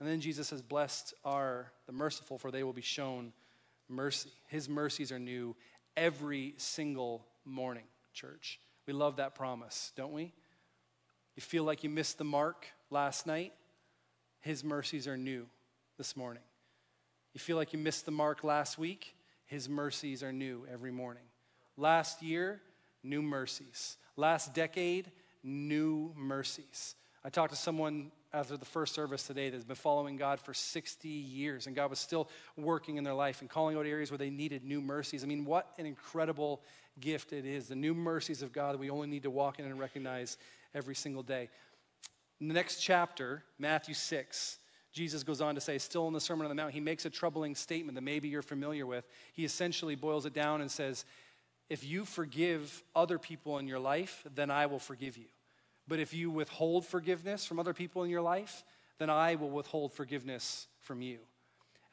[0.00, 3.32] And then Jesus says, Blessed are the merciful, for they will be shown
[3.88, 4.30] mercy.
[4.48, 5.56] His mercies are new
[5.96, 8.60] every single morning, church.
[8.86, 10.32] We love that promise, don't we?
[11.36, 13.52] You feel like you missed the mark last night?
[14.40, 15.46] His mercies are new
[15.96, 16.42] this morning.
[17.32, 19.16] You feel like you missed the mark last week?
[19.46, 21.24] His mercies are new every morning.
[21.76, 22.60] Last year,
[23.02, 23.96] new mercies.
[24.16, 25.10] Last decade,
[25.42, 26.94] new mercies.
[27.24, 31.08] I talked to someone after the first service today that's been following God for 60
[31.08, 34.30] years, and God was still working in their life and calling out areas where they
[34.30, 35.22] needed new mercies.
[35.22, 36.60] I mean, what an incredible
[37.00, 39.64] gift it is the new mercies of God that we only need to walk in
[39.64, 40.36] and recognize
[40.74, 41.48] every single day.
[42.40, 44.58] In the next chapter, Matthew 6,
[44.92, 47.10] Jesus goes on to say, still in the Sermon on the Mount, he makes a
[47.10, 49.06] troubling statement that maybe you're familiar with.
[49.32, 51.04] He essentially boils it down and says,
[51.70, 55.26] If you forgive other people in your life, then I will forgive you.
[55.86, 58.64] But if you withhold forgiveness from other people in your life,
[58.98, 61.18] then I will withhold forgiveness from you.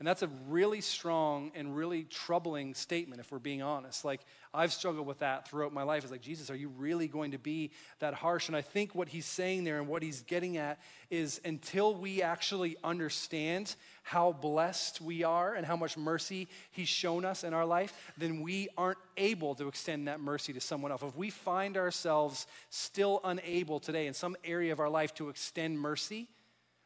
[0.02, 4.04] And that's a really strong and really troubling statement if we're being honest.
[4.04, 6.02] Like, I've struggled with that throughout my life.
[6.02, 8.48] It's like, Jesus, are you really going to be that harsh?
[8.48, 10.80] And I think what he's saying there and what he's getting at
[11.12, 17.24] is until we actually understand how blessed we are and how much mercy he's shown
[17.24, 21.04] us in our life, then we aren't able to extend that mercy to someone else.
[21.04, 25.80] If we find ourselves still unable today in some area of our life to extend
[25.80, 26.28] mercy,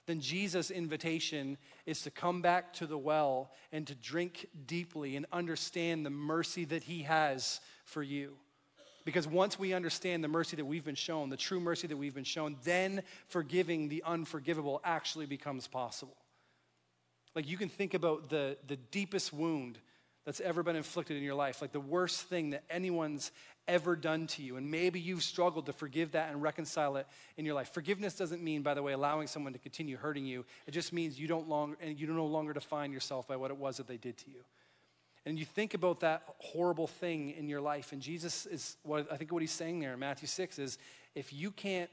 [0.05, 5.25] then Jesus' invitation is to come back to the well and to drink deeply and
[5.31, 8.35] understand the mercy that He has for you.
[9.03, 12.15] Because once we understand the mercy that we've been shown, the true mercy that we've
[12.15, 16.17] been shown, then forgiving the unforgivable actually becomes possible.
[17.35, 19.79] Like you can think about the, the deepest wound
[20.25, 23.31] that's ever been inflicted in your life, like the worst thing that anyone's
[23.67, 24.57] ever done to you.
[24.57, 27.07] And maybe you've struggled to forgive that and reconcile it
[27.37, 27.73] in your life.
[27.73, 30.45] Forgiveness doesn't mean, by the way, allowing someone to continue hurting you.
[30.67, 33.57] It just means you don't longer and you no longer define yourself by what it
[33.57, 34.43] was that they did to you.
[35.27, 39.17] And you think about that horrible thing in your life, and Jesus is what I
[39.17, 40.77] think what he's saying there in Matthew 6 is
[41.15, 41.89] if you can't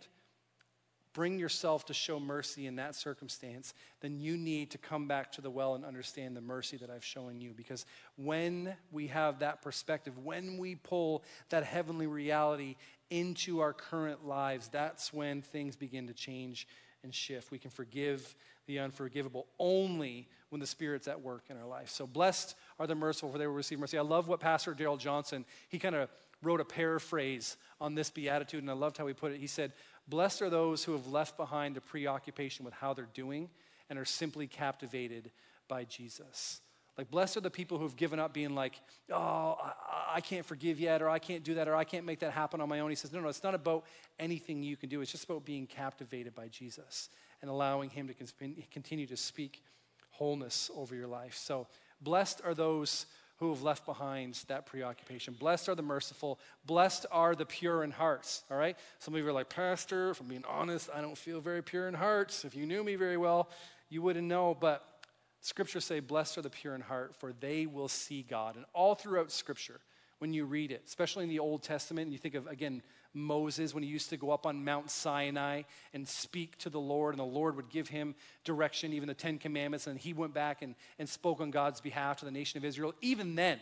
[1.13, 5.41] bring yourself to show mercy in that circumstance, then you need to come back to
[5.41, 7.53] the well and understand the mercy that I've shown you.
[7.55, 7.85] Because
[8.17, 12.77] when we have that perspective, when we pull that heavenly reality
[13.11, 16.67] into our current lives, that's when things begin to change
[17.03, 17.51] and shift.
[17.51, 18.35] We can forgive
[18.67, 21.91] the unforgivable only when the Spirit's at work in our life.
[21.91, 23.99] So blessed are the merciful, for they will receive mercy.
[23.99, 26.09] I love what Pastor Darrell Johnson, he kind of
[26.43, 29.39] wrote a paraphrase on this beatitude, and I loved how he put it.
[29.39, 29.73] He said,
[30.09, 33.49] Blessed are those who have left behind the preoccupation with how they're doing
[33.89, 35.31] and are simply captivated
[35.69, 36.61] by Jesus.
[36.99, 38.75] Like, blessed are the people who have given up being like,
[39.11, 42.21] oh, I, I, can't forgive yet, or I can't do that, or I can't make
[42.21, 42.91] that happen on my own.
[42.91, 43.85] He says, no, no, it's not about
[44.19, 45.01] anything you can do.
[45.01, 47.09] It's just about being captivated by Jesus
[47.41, 48.15] and allowing Him to
[48.71, 49.63] continue to speak
[50.11, 51.35] wholeness over your life.
[51.35, 51.67] So,
[52.03, 53.07] blessed are those
[53.43, 55.35] who have left behind that preoccupation.
[55.35, 56.39] Blessed are the merciful.
[56.65, 58.45] Blessed are the pure in hearts.
[58.49, 58.79] All right?
[59.01, 61.89] Some of you are like, Pastor, if I'm being honest, I don't feel very pure
[61.89, 62.45] in hearts.
[62.45, 63.51] If you knew me very well,
[63.89, 64.57] you wouldn't know.
[64.59, 64.87] But
[65.41, 68.55] scriptures say, Blessed are the pure in heart, for they will see God.
[68.55, 69.81] And all throughout scripture,
[70.21, 72.81] when you read it, especially in the Old Testament, and you think of, again,
[73.15, 77.15] Moses when he used to go up on Mount Sinai and speak to the Lord,
[77.15, 80.63] and the Lord would give him direction, even the Ten Commandments, and he went back
[80.63, 82.95] and, and spoke on God's behalf to the nation of Israel.
[83.01, 83.59] Even then,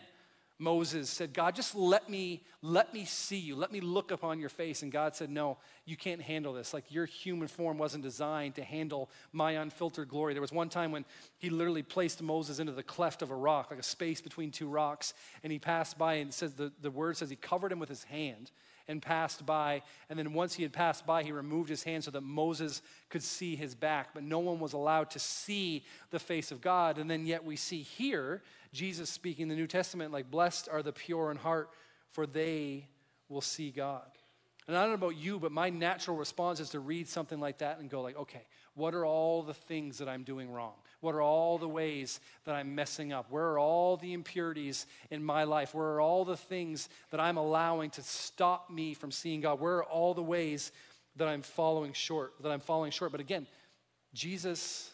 [0.61, 3.55] Moses said, God, just let me, let me see you.
[3.55, 4.83] Let me look upon your face.
[4.83, 6.71] And God said, No, you can't handle this.
[6.71, 10.33] Like your human form wasn't designed to handle my unfiltered glory.
[10.33, 11.03] There was one time when
[11.39, 14.67] he literally placed Moses into the cleft of a rock, like a space between two
[14.67, 17.89] rocks, and he passed by and says the, the word says he covered him with
[17.89, 18.51] his hand
[18.87, 19.81] and passed by.
[20.09, 23.23] And then once he had passed by, he removed his hand so that Moses could
[23.23, 24.09] see his back.
[24.13, 26.97] But no one was allowed to see the face of God.
[26.97, 28.41] And then yet we see here
[28.73, 31.69] Jesus speaking in the New Testament, like, blessed are the pure in heart,
[32.11, 32.87] for they
[33.27, 34.07] will see God.
[34.67, 37.57] And I don't know about you, but my natural response is to read something like
[37.57, 38.43] that and go like, okay,
[38.75, 40.73] what are all the things that I'm doing wrong?
[41.01, 43.29] What are all the ways that I'm messing up?
[43.29, 45.73] Where are all the impurities in my life?
[45.73, 49.59] Where are all the things that I'm allowing to stop me from seeing God?
[49.59, 50.71] Where are all the ways
[51.15, 53.11] that I'm following short, that I'm falling short?
[53.11, 53.47] But again,
[54.13, 54.91] Jesus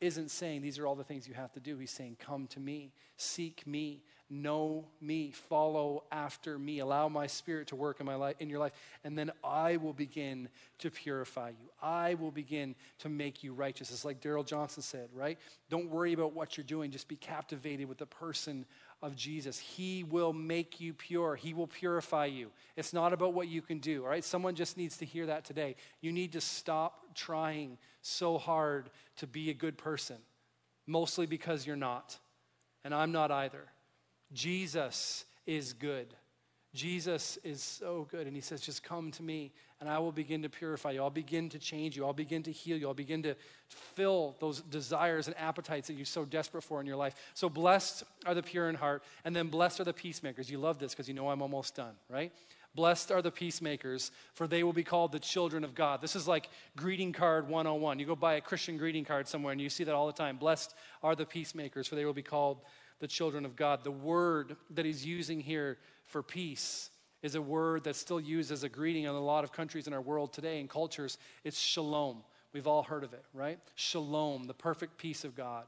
[0.00, 1.76] isn't saying these are all the things you have to do.
[1.78, 7.68] He's saying, Come to me, seek me, know me, follow after me, allow my spirit
[7.68, 8.72] to work in my life in your life,
[9.04, 11.68] and then I will begin to purify you.
[11.82, 13.90] I will begin to make you righteous.
[13.90, 15.38] It's like Darrell Johnson said, right?
[15.68, 18.64] Don't worry about what you're doing, just be captivated with the person
[19.02, 19.58] of Jesus.
[19.58, 21.36] He will make you pure.
[21.36, 22.50] He will purify you.
[22.76, 24.24] It's not about what you can do, all right?
[24.24, 25.76] Someone just needs to hear that today.
[26.00, 30.16] You need to stop trying so hard to be a good person,
[30.86, 32.18] mostly because you're not.
[32.84, 33.71] And I'm not either.
[34.32, 36.14] Jesus is good.
[36.74, 38.26] Jesus is so good.
[38.26, 41.02] And he says, just come to me and I will begin to purify you.
[41.02, 42.06] I'll begin to change you.
[42.06, 42.88] I'll begin to heal you.
[42.88, 43.34] I'll begin to
[43.68, 47.14] fill those desires and appetites that you're so desperate for in your life.
[47.34, 50.48] So blessed are the pure in heart, and then blessed are the peacemakers.
[50.48, 52.32] You love this because you know I'm almost done, right?
[52.74, 56.00] Blessed are the peacemakers, for they will be called the children of God.
[56.00, 57.98] This is like greeting card 101.
[57.98, 60.38] You go buy a Christian greeting card somewhere and you see that all the time.
[60.38, 62.60] Blessed are the peacemakers, for they will be called
[63.02, 63.82] the children of God.
[63.82, 66.88] The word that he's using here for peace
[67.20, 69.92] is a word that's still used as a greeting in a lot of countries in
[69.92, 71.18] our world today and cultures.
[71.42, 72.22] It's shalom.
[72.52, 73.58] We've all heard of it, right?
[73.74, 75.64] Shalom, the perfect peace of God.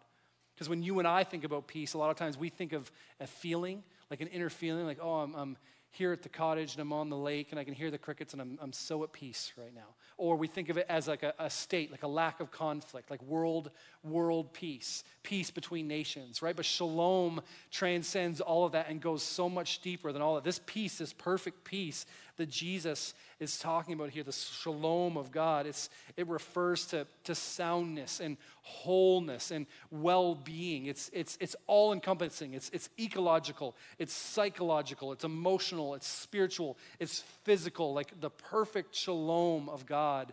[0.55, 2.92] Because when you and I think about peace, a lot of times we think of
[3.18, 5.57] a feeling, like an inner feeling, like, oh, I'm, I'm
[5.94, 8.33] here at the cottage and I'm on the lake and I can hear the crickets
[8.33, 9.94] and I'm, I'm so at peace right now.
[10.16, 13.11] Or we think of it as like a, a state, like a lack of conflict,
[13.11, 13.70] like world,
[14.02, 16.54] world peace, peace between nations, right?
[16.54, 20.61] But shalom transcends all of that and goes so much deeper than all of this
[20.66, 25.66] peace, this perfect peace that Jesus is talking about here, the shalom of God.
[25.66, 30.87] It's, it refers to, to soundness and wholeness and well being.
[30.87, 37.20] It's, it's, it's all encompassing, it's, it's ecological, it's psychological, it's emotional, it's spiritual, it's
[37.44, 37.94] physical.
[37.94, 40.33] Like the perfect shalom of God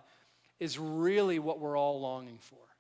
[0.59, 2.70] is really what we're all longing for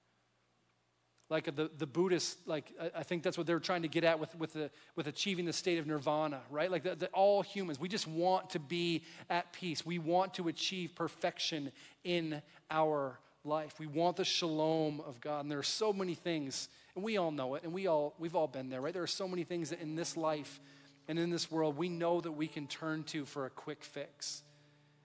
[1.31, 4.35] like the, the buddhists like i think that's what they're trying to get at with,
[4.35, 6.69] with, the, with achieving the state of nirvana right?
[6.69, 9.85] Like the, the, all humans we just want to be at peace.
[9.85, 11.71] We want to achieve perfection
[12.03, 13.79] in our life.
[13.79, 15.41] We want the shalom of god.
[15.41, 18.35] And there are so many things and we all know it and we all we've
[18.35, 18.93] all been there right?
[18.93, 20.59] There are so many things that in this life
[21.07, 24.43] and in this world we know that we can turn to for a quick fix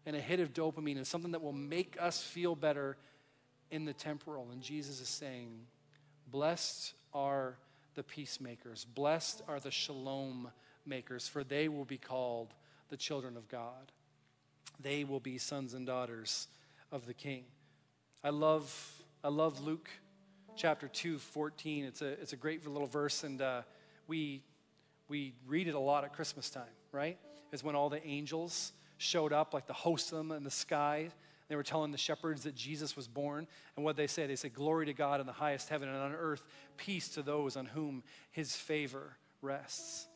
[0.04, 2.96] and a hit of dopamine and something that will make us feel better
[3.70, 4.50] in the temporal.
[4.50, 5.66] And jesus is saying
[6.26, 7.56] Blessed are
[7.94, 8.84] the peacemakers.
[8.84, 10.50] Blessed are the shalom
[10.84, 12.54] makers, for they will be called
[12.88, 13.92] the children of God.
[14.80, 16.48] They will be sons and daughters
[16.92, 17.44] of the King.
[18.22, 18.92] I love,
[19.24, 19.88] I love Luke
[20.56, 21.84] chapter 2, 14.
[21.84, 23.62] It's a, it's a great little verse, and uh,
[24.06, 24.42] we,
[25.08, 27.18] we read it a lot at Christmas time, right?
[27.52, 31.10] Is when all the angels showed up, like the host of them in the sky
[31.48, 33.46] they were telling the shepherds that Jesus was born.
[33.76, 36.12] And what they say, they say, Glory to God in the highest heaven and on
[36.12, 36.44] earth,
[36.76, 40.08] peace to those on whom his favor rests.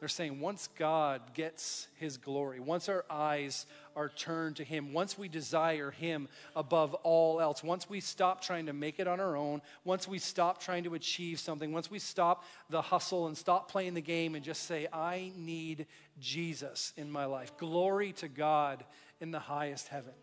[0.00, 5.18] They're saying once God gets his glory, once our eyes are turned to him, once
[5.18, 9.36] we desire him above all else, once we stop trying to make it on our
[9.36, 13.68] own, once we stop trying to achieve something, once we stop the hustle and stop
[13.68, 15.86] playing the game and just say, I need
[16.20, 17.56] Jesus in my life.
[17.58, 18.84] Glory to God
[19.20, 20.14] in the highest heaven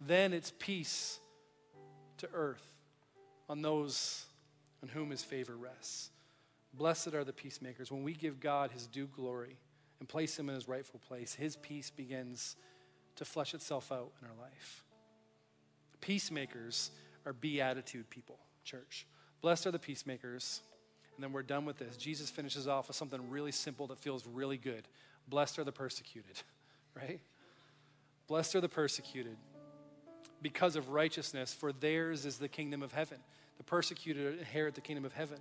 [0.00, 1.18] then it's peace
[2.18, 2.66] to earth
[3.48, 4.26] on those
[4.82, 6.10] on whom his favor rests.
[6.72, 7.90] Blessed are the peacemakers.
[7.90, 9.56] When we give God his due glory
[9.98, 12.56] and place him in his rightful place, his peace begins
[13.16, 14.84] to flesh itself out in our life.
[16.00, 16.92] Peacemakers
[17.26, 19.06] are beatitude people, church.
[19.40, 20.60] Blessed are the peacemakers.
[21.16, 21.96] And then we're done with this.
[21.96, 24.86] Jesus finishes off with something really simple that feels really good.
[25.26, 26.42] Blessed are the persecuted,
[26.94, 27.20] right?
[28.28, 29.36] Blessed are the persecuted
[30.42, 33.18] because of righteousness, for theirs is the kingdom of heaven.
[33.58, 35.38] The persecuted inherit the kingdom of heaven.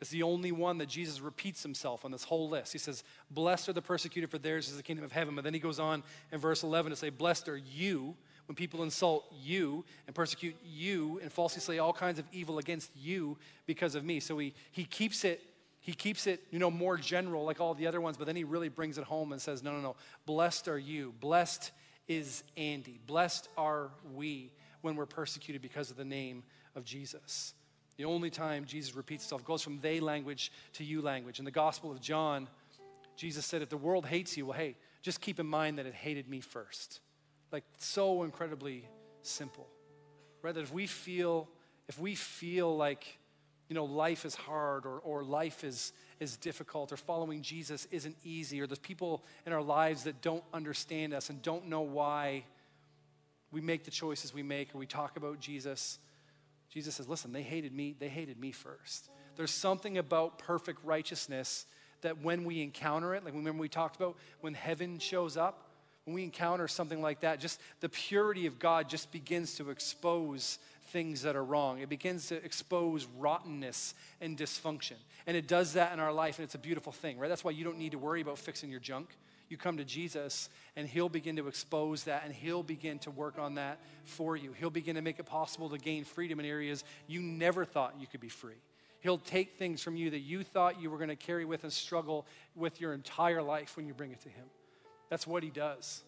[0.00, 2.72] It's the only one that Jesus repeats himself on this whole list.
[2.72, 5.34] He says, Blessed are the persecuted, for theirs is the kingdom of heaven.
[5.34, 8.14] But then he goes on in verse 11 to say, Blessed are you
[8.46, 12.90] when people insult you and persecute you and falsely say all kinds of evil against
[12.94, 14.20] you because of me.
[14.20, 15.40] So he, he keeps it.
[15.80, 18.42] He keeps it, you know, more general like all the other ones, but then he
[18.42, 19.96] really brings it home and says, No, no, no.
[20.26, 21.14] Blessed are you.
[21.20, 21.70] Blessed
[22.08, 23.00] is Andy.
[23.06, 27.54] Blessed are we when we're persecuted because of the name of Jesus.
[27.96, 31.38] The only time Jesus repeats himself goes from they language to you language.
[31.38, 32.48] In the Gospel of John,
[33.16, 35.94] Jesus said, If the world hates you, well, hey, just keep in mind that it
[35.94, 37.00] hated me first.
[37.50, 38.86] Like, so incredibly
[39.22, 39.66] simple.
[40.42, 40.56] Right?
[40.56, 41.48] if we feel,
[41.88, 43.18] if we feel like,
[43.68, 48.16] you know, life is hard or, or life is, is difficult or following Jesus isn't
[48.24, 52.44] easy or there's people in our lives that don't understand us and don't know why
[53.52, 55.98] we make the choices we make or we talk about Jesus.
[56.70, 59.10] Jesus says, listen, they hated me, they hated me first.
[59.36, 61.66] There's something about perfect righteousness
[62.02, 65.70] that when we encounter it, like remember we talked about when heaven shows up,
[66.04, 70.58] when we encounter something like that, just the purity of God just begins to expose
[70.96, 71.78] things that are wrong.
[71.80, 74.94] It begins to expose rottenness and dysfunction.
[75.26, 77.28] And it does that in our life, and it's a beautiful thing, right?
[77.28, 79.10] That's why you don't need to worry about fixing your junk.
[79.50, 83.38] You come to Jesus, and He'll begin to expose that, and He'll begin to work
[83.38, 84.54] on that for you.
[84.54, 88.06] He'll begin to make it possible to gain freedom in areas you never thought you
[88.06, 88.62] could be free.
[89.00, 91.70] He'll take things from you that you thought you were going to carry with and
[91.70, 94.46] struggle with your entire life when you bring it to Him.
[95.10, 96.02] That's what He does.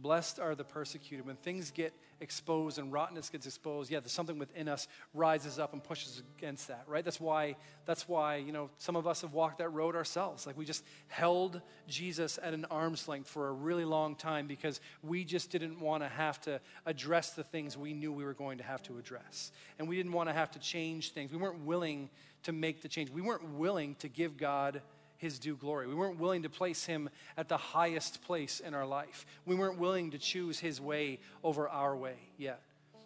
[0.00, 1.26] Blessed are the persecuted.
[1.26, 5.72] When things get exposed and rottenness gets exposed, yeah, there's something within us rises up
[5.72, 7.04] and pushes against that, right?
[7.04, 10.46] That's why, that's why, you know, some of us have walked that road ourselves.
[10.46, 14.80] Like we just held Jesus at an arm's length for a really long time because
[15.02, 18.58] we just didn't want to have to address the things we knew we were going
[18.58, 19.52] to have to address.
[19.78, 21.32] And we didn't want to have to change things.
[21.32, 22.10] We weren't willing
[22.44, 23.10] to make the change.
[23.10, 24.82] We weren't willing to give God
[25.18, 25.86] his due glory.
[25.86, 29.26] We weren't willing to place him at the highest place in our life.
[29.44, 32.62] We weren't willing to choose his way over our way yet.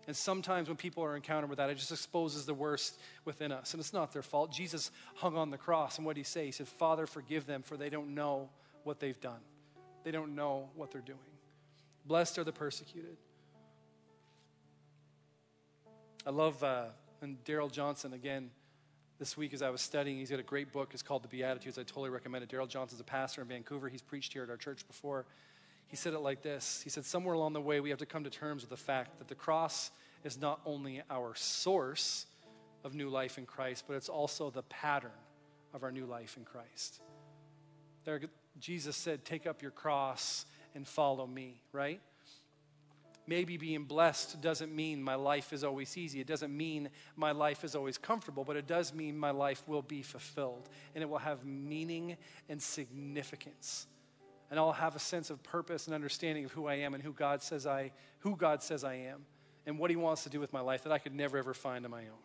[0.07, 3.73] And sometimes when people are encountered with that, it just exposes the worst within us.
[3.73, 4.53] And it's not their fault.
[4.53, 6.47] Jesus hung on the cross, and what did he say?
[6.47, 8.51] He said, Father, forgive them, for they don't know
[8.85, 9.41] what they've done.
[10.05, 11.19] They don't know what they're doing.
[12.05, 13.17] Blessed are the persecuted.
[16.27, 16.87] I love, uh,
[17.21, 18.51] and Darrell Johnson, again,
[19.23, 20.19] this week as I was studying.
[20.19, 20.91] He's got a great book.
[20.93, 21.79] It's called The Beatitudes.
[21.79, 22.51] I totally recommend it.
[22.51, 23.89] Darrell Johnson's a pastor in Vancouver.
[23.89, 25.27] He's preached here at our church before.
[25.87, 28.25] He said it like this He said, Somewhere along the way, we have to come
[28.25, 29.93] to terms with the fact that the cross
[30.25, 32.27] is not only our source
[32.83, 35.13] of new life in Christ, but it's also the pattern
[35.73, 37.01] of our new life in Christ.
[38.05, 38.23] There,
[38.59, 42.01] Jesus said, Take up your cross and follow me, right?
[43.27, 46.21] Maybe being blessed doesn't mean my life is always easy.
[46.21, 49.83] It doesn't mean my life is always comfortable, but it does mean my life will
[49.83, 52.17] be fulfilled and it will have meaning
[52.49, 53.87] and significance.
[54.51, 57.13] And I'll have a sense of purpose and understanding of who I am and who
[57.13, 59.25] God says I who God says I am
[59.67, 61.85] and what he wants to do with my life that I could never ever find
[61.85, 62.23] on my own.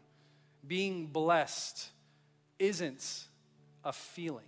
[0.66, 1.90] Being blessed
[2.60, 3.28] isn't
[3.84, 4.46] a feeling.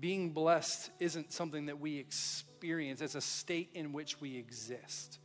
[0.00, 5.18] Being blessed isn't something that we experience it's a state in which we exist.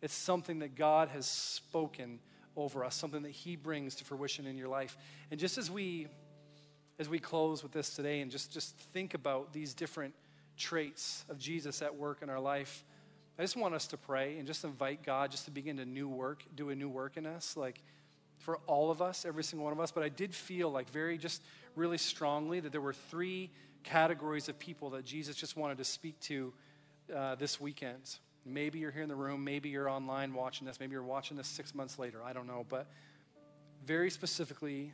[0.00, 2.18] It's something that God has spoken
[2.56, 4.96] over us, something that He brings to fruition in your life.
[5.30, 6.08] And just as we
[6.98, 10.14] as we close with this today and just, just think about these different
[10.56, 12.84] traits of Jesus at work in our life,
[13.38, 16.06] I just want us to pray and just invite God just to begin to new
[16.06, 17.82] work, do a new work in us, like
[18.38, 19.90] for all of us, every single one of us.
[19.90, 21.42] But I did feel like very just
[21.74, 23.50] really strongly that there were three
[23.82, 26.52] categories of people that Jesus just wanted to speak to
[27.14, 28.16] uh, this weekend.
[28.44, 31.46] Maybe you're here in the room, maybe you're online watching this, maybe you're watching this
[31.46, 32.66] six months later, I don't know.
[32.68, 32.86] But
[33.86, 34.92] very specifically,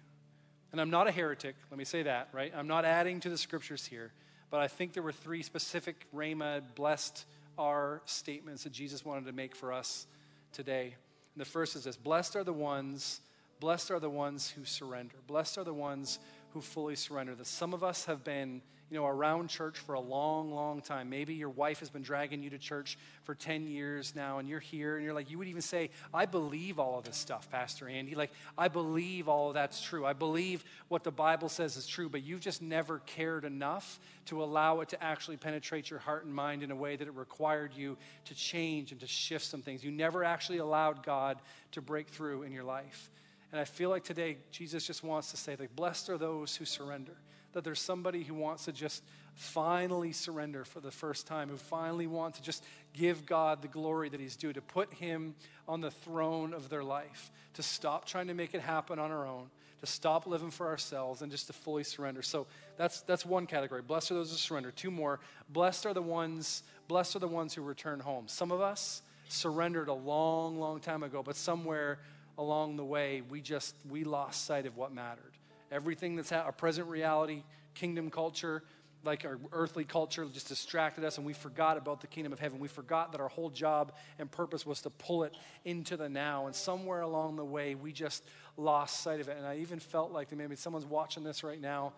[0.73, 2.53] and I'm not a heretic, let me say that, right?
[2.55, 4.13] I'm not adding to the scriptures here,
[4.51, 7.25] but I think there were three specific Rhema, blessed
[7.59, 10.07] are statements that Jesus wanted to make for us
[10.53, 10.95] today.
[11.35, 13.21] And the first is this Blessed are the ones,
[13.61, 15.17] blessed are the ones who surrender.
[15.27, 16.19] Blessed are the ones
[16.53, 17.35] who fully surrender.
[17.35, 21.11] That some of us have been you know, around church for a long, long time.
[21.11, 24.61] Maybe your wife has been dragging you to church for 10 years now, and you're
[24.61, 27.89] here, and you're like, you would even say, I believe all of this stuff, Pastor
[27.89, 28.15] Andy.
[28.15, 30.07] Like, I believe all of that's true.
[30.07, 34.43] I believe what the Bible says is true, but you've just never cared enough to
[34.43, 37.75] allow it to actually penetrate your heart and mind in a way that it required
[37.75, 39.85] you to change and to shift some things.
[39.85, 41.39] You never actually allowed God
[41.73, 43.11] to break through in your life.
[43.53, 46.65] And I feel like today, Jesus just wants to say, like, blessed are those who
[46.65, 47.17] surrender
[47.59, 49.03] that there's somebody who wants to just
[49.35, 54.09] finally surrender for the first time, who finally wants to just give God the glory
[54.09, 55.35] that He's due, to put Him
[55.67, 59.27] on the throne of their life, to stop trying to make it happen on our
[59.27, 59.51] own,
[59.81, 62.23] to stop living for ourselves, and just to fully surrender.
[62.23, 62.47] So
[62.77, 63.83] that's, that's one category.
[63.83, 64.71] Blessed are those who surrender.
[64.71, 65.19] Two more.
[65.49, 68.29] Blessed are the ones, blessed are the ones who return home.
[68.29, 71.99] Some of us surrendered a long, long time ago, but somewhere
[72.39, 75.33] along the way, we just, we lost sight of what mattered
[75.71, 77.43] Everything that's ha- our present reality,
[77.75, 78.63] kingdom culture,
[79.05, 82.59] like our earthly culture just distracted us and we forgot about the kingdom of heaven.
[82.59, 86.47] We forgot that our whole job and purpose was to pull it into the now.
[86.47, 88.25] And somewhere along the way, we just
[88.57, 89.37] lost sight of it.
[89.37, 91.93] And I even felt like maybe someone's watching this right now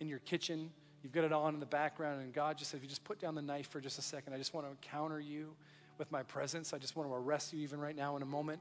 [0.00, 0.70] in your kitchen.
[1.02, 3.20] You've got it on in the background, and God just said, if you just put
[3.20, 5.54] down the knife for just a second, I just want to encounter you
[5.96, 6.72] with my presence.
[6.72, 8.60] I just want to arrest you even right now in a moment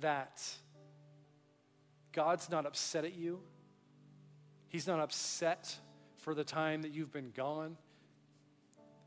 [0.00, 0.42] that
[2.12, 3.40] God's not upset at you.
[4.72, 5.76] He's not upset
[6.16, 7.76] for the time that you've been gone.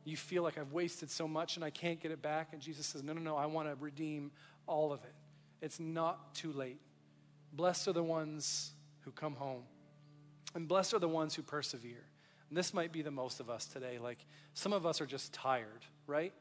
[0.04, 2.50] You feel like I've wasted so much and I can't get it back.
[2.54, 4.30] And Jesus says, No, no, no, I want to redeem
[4.68, 5.16] all of it.
[5.64, 6.80] It's not too late.
[7.52, 9.64] Blessed are the ones who come home,
[10.54, 12.04] and blessed are the ones who persevere.
[12.50, 13.98] And this might be the most of us today.
[13.98, 14.20] Like
[14.54, 16.34] some of us are just tired, right?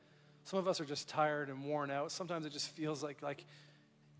[0.44, 2.12] Some of us are just tired and worn out.
[2.12, 3.46] Sometimes it just feels like, like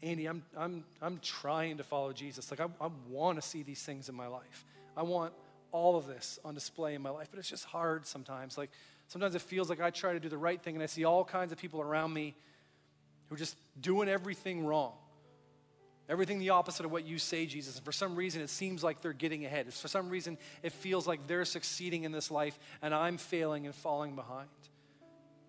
[0.02, 2.50] Andy, I'm, I'm, I'm trying to follow Jesus.
[2.50, 4.64] Like I, I want to see these things in my life.
[4.96, 5.32] I want
[5.72, 8.56] all of this on display in my life, but it's just hard sometimes.
[8.56, 8.70] Like
[9.08, 11.24] sometimes it feels like I try to do the right thing and I see all
[11.24, 12.34] kinds of people around me
[13.28, 14.92] who are just doing everything wrong.
[16.08, 17.76] Everything the opposite of what you say, Jesus.
[17.76, 19.72] And for some reason, it seems like they're getting ahead.
[19.72, 23.74] For some reason, it feels like they're succeeding in this life and I'm failing and
[23.74, 24.48] falling behind.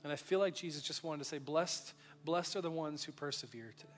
[0.03, 1.93] And I feel like Jesus just wanted to say, Blessed,
[2.23, 3.91] Blessed are the ones who persevere today.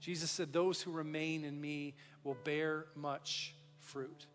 [0.00, 4.26] Jesus said, Those who remain in me will bear much fruit.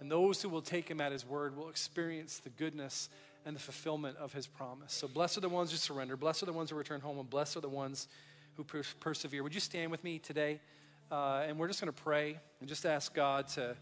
[0.00, 3.08] And those who will take him at his word will experience the goodness
[3.46, 4.92] and the fulfillment of his promise.
[4.92, 7.28] So, blessed are the ones who surrender, blessed are the ones who return home, and
[7.28, 8.08] blessed are the ones
[8.56, 9.42] who per- persevere.
[9.42, 10.60] Would you stand with me today?
[11.10, 13.76] Uh, and we're just going to pray and just ask God to,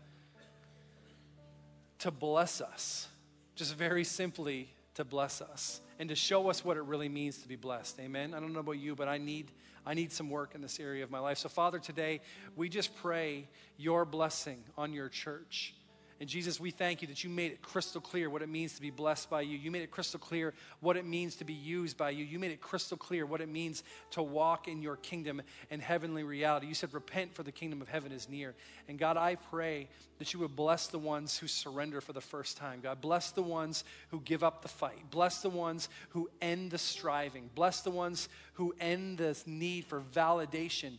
[2.01, 3.09] to bless us,
[3.55, 7.49] just very simply to bless us and to show us what it really means to
[7.49, 8.01] be blessed.
[8.01, 8.35] Amen.
[8.35, 9.51] I don't know about you, but I need
[9.85, 11.39] I need some work in this area of my life.
[11.39, 12.21] So Father, today
[12.55, 15.75] we just pray your blessing on your church.
[16.21, 18.81] And Jesus, we thank you that you made it crystal clear what it means to
[18.81, 19.59] be blessed by you.
[19.59, 22.25] You made it crystal clear what it means to be used by you.
[22.25, 23.83] You made it crystal clear what it means
[24.13, 26.67] to walk in your kingdom and heavenly reality.
[26.67, 28.55] You said, Repent, for the kingdom of heaven is near.
[28.89, 29.89] And God, I pray
[30.19, 32.81] that you would bless the ones who surrender for the first time.
[32.81, 35.11] God, bless the ones who give up the fight.
[35.11, 37.51] Bless the ones who end the striving.
[37.55, 40.99] Bless the ones who end this need for validation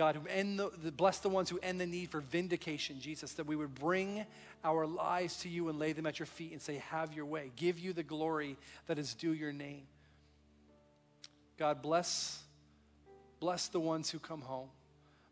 [0.00, 3.34] God, who end the, the, bless the ones who end the need for vindication, Jesus,
[3.34, 4.24] that we would bring
[4.64, 7.52] our lives to you and lay them at your feet and say, Have your way.
[7.54, 9.82] Give you the glory that is due your name.
[11.58, 12.42] God, bless,
[13.40, 14.70] bless the ones who come home.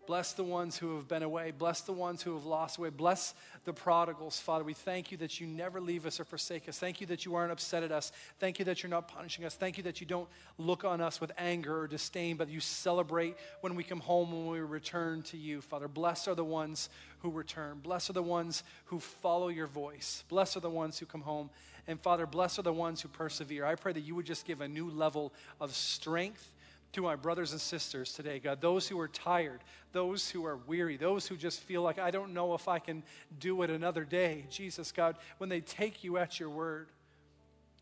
[0.09, 1.51] Bless the ones who have been away.
[1.51, 2.89] Bless the ones who have lost away.
[2.89, 3.35] Bless
[3.67, 4.65] the prodigals, Father.
[4.65, 6.79] We thank you that you never leave us or forsake us.
[6.79, 8.11] Thank you that you aren't upset at us.
[8.39, 9.55] Thank you that you're not punishing us.
[9.55, 13.37] Thank you that you don't look on us with anger or disdain, but you celebrate
[13.61, 15.89] when we come home when we return to you, Father.
[15.89, 16.89] Blessed are the ones
[17.19, 17.81] who return.
[17.83, 20.25] Blessed are the ones who follow your voice.
[20.31, 21.51] Blessed are the ones who come home.
[21.87, 23.67] And Father, blessed are the ones who persevere.
[23.67, 26.51] I pray that you would just give a new level of strength
[26.93, 29.61] to my brothers and sisters today, God, those who are tired,
[29.93, 33.03] those who are weary, those who just feel like, I don't know if I can
[33.39, 34.47] do it another day.
[34.51, 36.89] Jesus, God, when they take you at your word,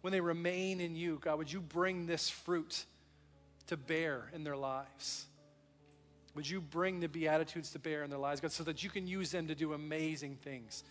[0.00, 2.84] when they remain in you, God, would you bring this fruit
[3.68, 5.26] to bear in their lives?
[6.34, 9.06] Would you bring the Beatitudes to bear in their lives, God, so that you can
[9.06, 10.84] use them to do amazing things?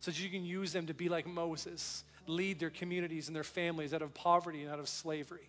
[0.00, 3.44] So that you can use them to be like Moses, lead their communities and their
[3.44, 5.48] families out of poverty and out of slavery.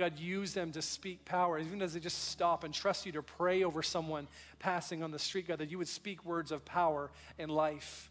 [0.00, 3.22] God, use them to speak power, even as they just stop and trust you to
[3.22, 4.28] pray over someone
[4.58, 8.10] passing on the street, God, that you would speak words of power and life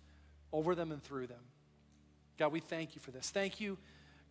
[0.54, 1.42] over them and through them.
[2.38, 3.32] God, we thank you for this.
[3.32, 3.76] Thank you,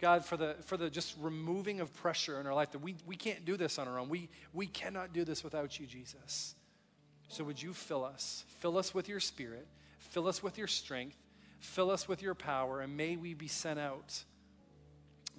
[0.01, 3.17] God, for the, for the just removing of pressure in our life that we, we
[3.17, 4.09] can't do this on our own.
[4.09, 6.55] We, we cannot do this without you, Jesus.
[7.27, 8.45] So would you fill us?
[8.61, 9.67] Fill us with your spirit,
[9.99, 11.17] fill us with your strength,
[11.59, 14.23] fill us with your power, and may we be sent out.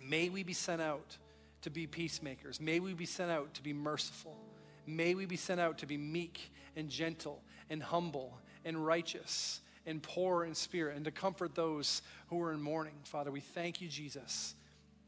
[0.03, 1.17] May we be sent out
[1.61, 2.59] to be peacemakers.
[2.59, 4.37] May we be sent out to be merciful.
[4.85, 10.01] May we be sent out to be meek and gentle and humble and righteous and
[10.01, 12.93] poor in spirit and to comfort those who are in mourning.
[13.03, 14.55] Father, we thank you, Jesus,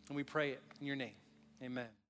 [0.07, 1.15] and we pray it in your name.
[1.63, 2.00] Amen.